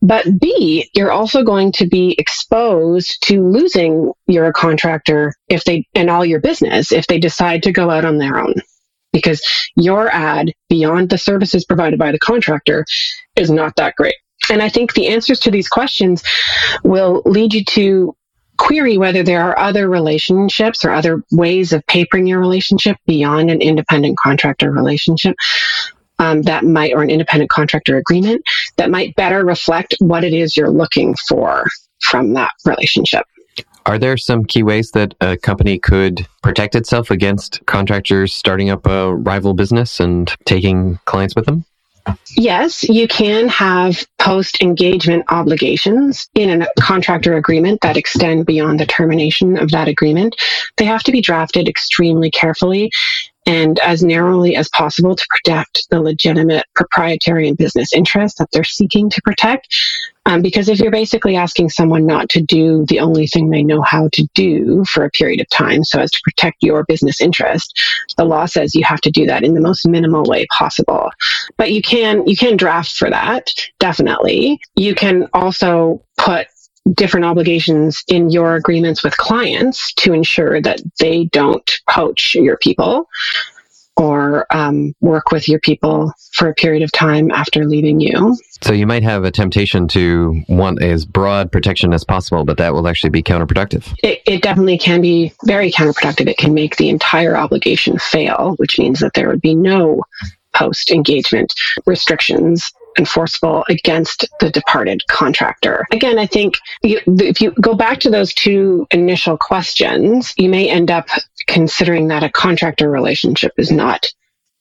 But 0.01 0.39
B, 0.39 0.89
you're 0.93 1.11
also 1.11 1.43
going 1.43 1.71
to 1.73 1.87
be 1.87 2.15
exposed 2.17 3.21
to 3.23 3.47
losing 3.47 4.11
your 4.27 4.51
contractor 4.51 5.33
if 5.47 5.63
they, 5.63 5.85
and 5.95 6.09
all 6.09 6.25
your 6.25 6.41
business 6.41 6.91
if 6.91 7.07
they 7.07 7.19
decide 7.19 7.63
to 7.63 7.71
go 7.71 7.89
out 7.89 8.05
on 8.05 8.17
their 8.17 8.37
own. 8.37 8.55
Because 9.13 9.41
your 9.77 10.09
ad 10.09 10.51
beyond 10.67 11.09
the 11.09 11.17
services 11.17 11.63
provided 11.63 11.97
by 11.97 12.11
the 12.11 12.19
contractor 12.19 12.85
is 13.37 13.49
not 13.49 13.77
that 13.77 13.95
great. 13.95 14.15
And 14.49 14.61
I 14.61 14.69
think 14.69 14.93
the 14.93 15.07
answers 15.07 15.39
to 15.41 15.51
these 15.51 15.69
questions 15.69 16.23
will 16.83 17.21
lead 17.25 17.53
you 17.53 17.63
to 17.63 18.15
query 18.57 18.97
whether 18.97 19.23
there 19.23 19.41
are 19.41 19.57
other 19.57 19.89
relationships 19.89 20.85
or 20.85 20.91
other 20.91 21.23
ways 21.31 21.73
of 21.73 21.85
papering 21.87 22.27
your 22.27 22.39
relationship 22.39 22.97
beyond 23.05 23.49
an 23.49 23.61
independent 23.61 24.17
contractor 24.17 24.71
relationship 24.71 25.35
um, 26.19 26.41
that 26.43 26.63
might, 26.63 26.93
or 26.93 27.03
an 27.03 27.09
independent 27.09 27.49
contractor 27.49 27.97
agreement 27.97 28.43
that 28.77 28.89
might 28.89 29.15
better 29.15 29.43
reflect 29.45 29.95
what 29.99 30.23
it 30.23 30.33
is 30.33 30.55
you're 30.55 30.69
looking 30.69 31.15
for 31.27 31.65
from 32.01 32.33
that 32.33 32.51
relationship. 32.65 33.25
Are 33.85 33.99
there 33.99 34.17
some 34.17 34.45
key 34.45 34.63
ways 34.63 34.91
that 34.91 35.13
a 35.21 35.37
company 35.37 35.77
could 35.77 36.25
protect 36.41 36.73
itself 36.75 37.11
against 37.11 37.63
contractors 37.67 38.33
starting 38.33 38.69
up 38.69 38.87
a 38.87 39.13
rival 39.15 39.53
business 39.53 39.99
and 39.99 40.33
taking 40.45 40.97
clients 41.05 41.35
with 41.35 41.45
them? 41.45 41.65
Yes, 42.37 42.83
you 42.83 43.07
can 43.07 43.47
have 43.47 44.05
post 44.19 44.61
engagement 44.61 45.25
obligations 45.29 46.29
in 46.35 46.61
a 46.61 46.67
contractor 46.79 47.37
agreement 47.37 47.81
that 47.81 47.97
extend 47.97 48.45
beyond 48.45 48.79
the 48.79 48.85
termination 48.85 49.57
of 49.57 49.71
that 49.71 49.87
agreement. 49.87 50.35
They 50.77 50.85
have 50.85 51.03
to 51.03 51.11
be 51.11 51.21
drafted 51.21 51.67
extremely 51.67 52.29
carefully 52.29 52.91
and 53.45 53.79
as 53.79 54.03
narrowly 54.03 54.55
as 54.55 54.69
possible 54.69 55.15
to 55.15 55.27
protect 55.29 55.87
the 55.89 56.01
legitimate 56.01 56.65
proprietary 56.75 57.47
and 57.47 57.57
business 57.57 57.93
interests 57.93 58.39
that 58.39 58.49
they're 58.51 58.63
seeking 58.63 59.09
to 59.09 59.21
protect. 59.21 59.75
Um, 60.27 60.41
because 60.41 60.69
if 60.69 60.79
you're 60.79 60.89
basically 60.89 61.35
asking 61.35 61.69
someone 61.69 62.07
not 62.07 62.29
to 62.29 62.41
do 62.41 62.83
the 62.87 62.99
only 62.99 63.27
thing 63.27 63.49
they 63.49 63.63
know 63.63 63.83
how 63.83 64.09
to 64.13 64.27
do 64.33 64.83
for 64.85 65.05
a 65.05 65.11
period 65.11 65.39
of 65.39 65.47
time 65.49 65.83
so 65.83 65.99
as 65.99 66.09
to 66.09 66.19
protect 66.23 66.63
your 66.63 66.83
business 66.85 67.21
interest, 67.21 67.79
the 68.17 68.25
law 68.25 68.47
says 68.47 68.73
you 68.73 68.83
have 68.83 69.01
to 69.01 69.11
do 69.11 69.27
that 69.27 69.43
in 69.43 69.53
the 69.53 69.61
most 69.61 69.87
minimal 69.87 70.23
way 70.23 70.47
possible. 70.51 71.11
But 71.57 71.71
you 71.71 71.83
can, 71.83 72.25
you 72.25 72.35
can 72.35 72.57
draft 72.57 72.93
for 72.93 73.09
that, 73.11 73.53
definitely. 73.79 74.59
You 74.75 74.95
can 74.95 75.27
also 75.33 76.01
put 76.17 76.47
different 76.93 77.25
obligations 77.25 78.03
in 78.07 78.29
your 78.29 78.55
agreements 78.55 79.03
with 79.03 79.17
clients 79.17 79.93
to 79.93 80.13
ensure 80.13 80.61
that 80.61 80.81
they 80.99 81.25
don't 81.25 81.79
poach 81.89 82.35
your 82.35 82.57
people 82.57 83.07
or 83.97 84.45
um, 84.53 84.93
work 84.99 85.31
with 85.31 85.47
your 85.47 85.59
people 85.59 86.13
for 86.33 86.49
a 86.49 86.53
period 86.53 86.83
of 86.83 86.91
time 86.91 87.31
after 87.31 87.65
leaving 87.65 87.99
you. 87.99 88.35
So 88.61 88.73
you 88.73 88.85
might 88.85 89.03
have 89.03 89.23
a 89.23 89.31
temptation 89.31 89.87
to 89.89 90.41
want 90.49 90.83
as 90.83 91.05
broad 91.05 91.51
protection 91.51 91.93
as 91.93 92.03
possible, 92.03 92.43
but 92.43 92.57
that 92.57 92.73
will 92.73 92.87
actually 92.87 93.11
be 93.11 93.23
counterproductive. 93.23 93.93
It, 94.03 94.21
it 94.25 94.41
definitely 94.41 94.77
can 94.77 95.01
be 95.01 95.33
very 95.45 95.71
counterproductive. 95.71 96.27
It 96.27 96.37
can 96.37 96.53
make 96.53 96.75
the 96.75 96.89
entire 96.89 97.37
obligation 97.37 97.97
fail, 97.97 98.55
which 98.57 98.77
means 98.77 98.99
that 98.99 99.13
there 99.13 99.29
would 99.29 99.41
be 99.41 99.55
no 99.55 100.03
post 100.53 100.91
engagement 100.91 101.53
restrictions 101.85 102.71
enforceable 102.97 103.63
against 103.69 104.27
the 104.39 104.49
departed 104.49 105.01
contractor. 105.09 105.85
Again, 105.91 106.17
I 106.17 106.25
think 106.25 106.55
you, 106.81 106.99
if 107.05 107.41
you 107.41 107.51
go 107.61 107.73
back 107.73 107.99
to 108.01 108.09
those 108.09 108.33
two 108.33 108.87
initial 108.91 109.37
questions, 109.37 110.33
you 110.37 110.49
may 110.49 110.69
end 110.69 110.91
up 110.91 111.07
considering 111.47 112.07
that 112.09 112.23
a 112.23 112.29
contractor 112.29 112.89
relationship 112.89 113.53
is 113.57 113.71
not 113.71 114.05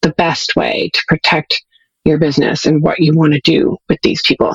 the 0.02 0.12
best 0.12 0.54
way 0.56 0.90
to 0.92 1.02
protect 1.08 1.62
your 2.04 2.18
business 2.18 2.66
and 2.66 2.82
what 2.82 3.00
you 3.00 3.14
want 3.14 3.32
to 3.32 3.40
do 3.40 3.76
with 3.88 3.98
these 4.02 4.20
people. 4.22 4.54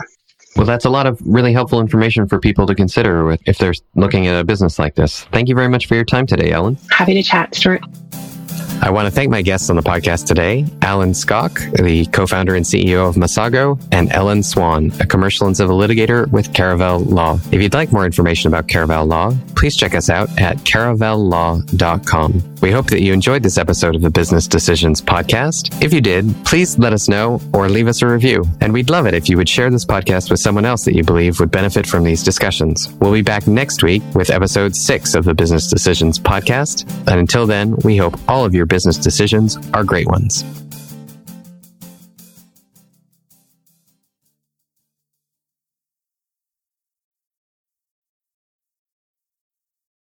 Well, 0.55 0.65
that's 0.65 0.85
a 0.85 0.89
lot 0.89 1.05
of 1.05 1.19
really 1.23 1.53
helpful 1.53 1.79
information 1.79 2.27
for 2.27 2.39
people 2.39 2.65
to 2.67 2.75
consider 2.75 3.37
if 3.45 3.57
they're 3.57 3.73
looking 3.95 4.27
at 4.27 4.39
a 4.39 4.43
business 4.43 4.79
like 4.79 4.95
this. 4.95 5.23
Thank 5.25 5.47
you 5.47 5.55
very 5.55 5.69
much 5.69 5.87
for 5.87 5.95
your 5.95 6.05
time 6.05 6.25
today, 6.25 6.51
Ellen. 6.51 6.77
Happy 6.91 7.13
to 7.13 7.23
chat, 7.23 7.55
Stuart. 7.55 7.81
I 8.81 8.91
want 8.91 9.07
to 9.07 9.11
thank 9.11 9.29
my 9.29 9.41
guests 9.41 9.69
on 9.69 9.75
the 9.75 9.81
podcast 9.81 10.25
today 10.25 10.65
Alan 10.81 11.11
Skok, 11.11 11.83
the 11.83 12.05
co 12.07 12.25
founder 12.25 12.55
and 12.55 12.65
CEO 12.65 13.09
of 13.09 13.15
Masago, 13.15 13.79
and 13.91 14.11
Ellen 14.11 14.41
Swan, 14.41 14.91
a 14.99 15.05
commercial 15.05 15.47
and 15.47 15.55
civil 15.55 15.77
litigator 15.77 16.29
with 16.31 16.53
Caravel 16.53 16.99
Law. 16.99 17.39
If 17.51 17.61
you'd 17.61 17.73
like 17.73 17.91
more 17.91 18.05
information 18.05 18.47
about 18.47 18.67
Caravel 18.67 19.05
Law, 19.05 19.33
please 19.55 19.75
check 19.75 19.95
us 19.95 20.09
out 20.09 20.29
at 20.39 20.57
caravellaw.com. 20.59 22.43
We 22.61 22.71
hope 22.71 22.87
that 22.87 23.01
you 23.01 23.13
enjoyed 23.13 23.43
this 23.43 23.57
episode 23.57 23.95
of 23.95 24.01
the 24.01 24.09
Business 24.09 24.47
Decisions 24.47 25.01
podcast. 25.01 25.81
If 25.83 25.93
you 25.93 26.01
did, 26.01 26.33
please 26.45 26.77
let 26.77 26.91
us 26.93 27.07
know 27.07 27.41
or 27.53 27.69
leave 27.69 27.87
us 27.87 28.01
a 28.01 28.07
review. 28.07 28.43
And 28.59 28.73
we'd 28.73 28.89
love 28.89 29.05
it 29.05 29.13
if 29.13 29.29
you 29.29 29.37
would 29.37 29.47
share 29.47 29.69
this 29.69 29.85
podcast 29.85 30.29
with 30.29 30.39
someone 30.39 30.65
else 30.65 30.83
that 30.85 30.95
you 30.95 31.03
believe 31.03 31.39
would 31.39 31.51
benefit 31.51 31.87
from 31.87 32.03
these 32.03 32.23
discussions. 32.23 32.91
We'll 32.99 33.13
be 33.13 33.21
back 33.21 33.47
next 33.47 33.81
week 33.83 34.03
with 34.13 34.29
episode 34.29 34.75
six 34.75 35.15
of 35.15 35.23
the 35.25 35.33
Business 35.33 35.69
Decisions 35.69 36.19
podcast. 36.19 36.89
And 37.07 37.19
until 37.19 37.45
then, 37.45 37.75
we 37.83 37.95
hope 37.97 38.19
all 38.27 38.43
of 38.45 38.53
your 38.53 38.65
business 38.69 38.97
decisions 38.97 39.57
are 39.73 39.83
great 39.83 40.07
ones. 40.07 40.43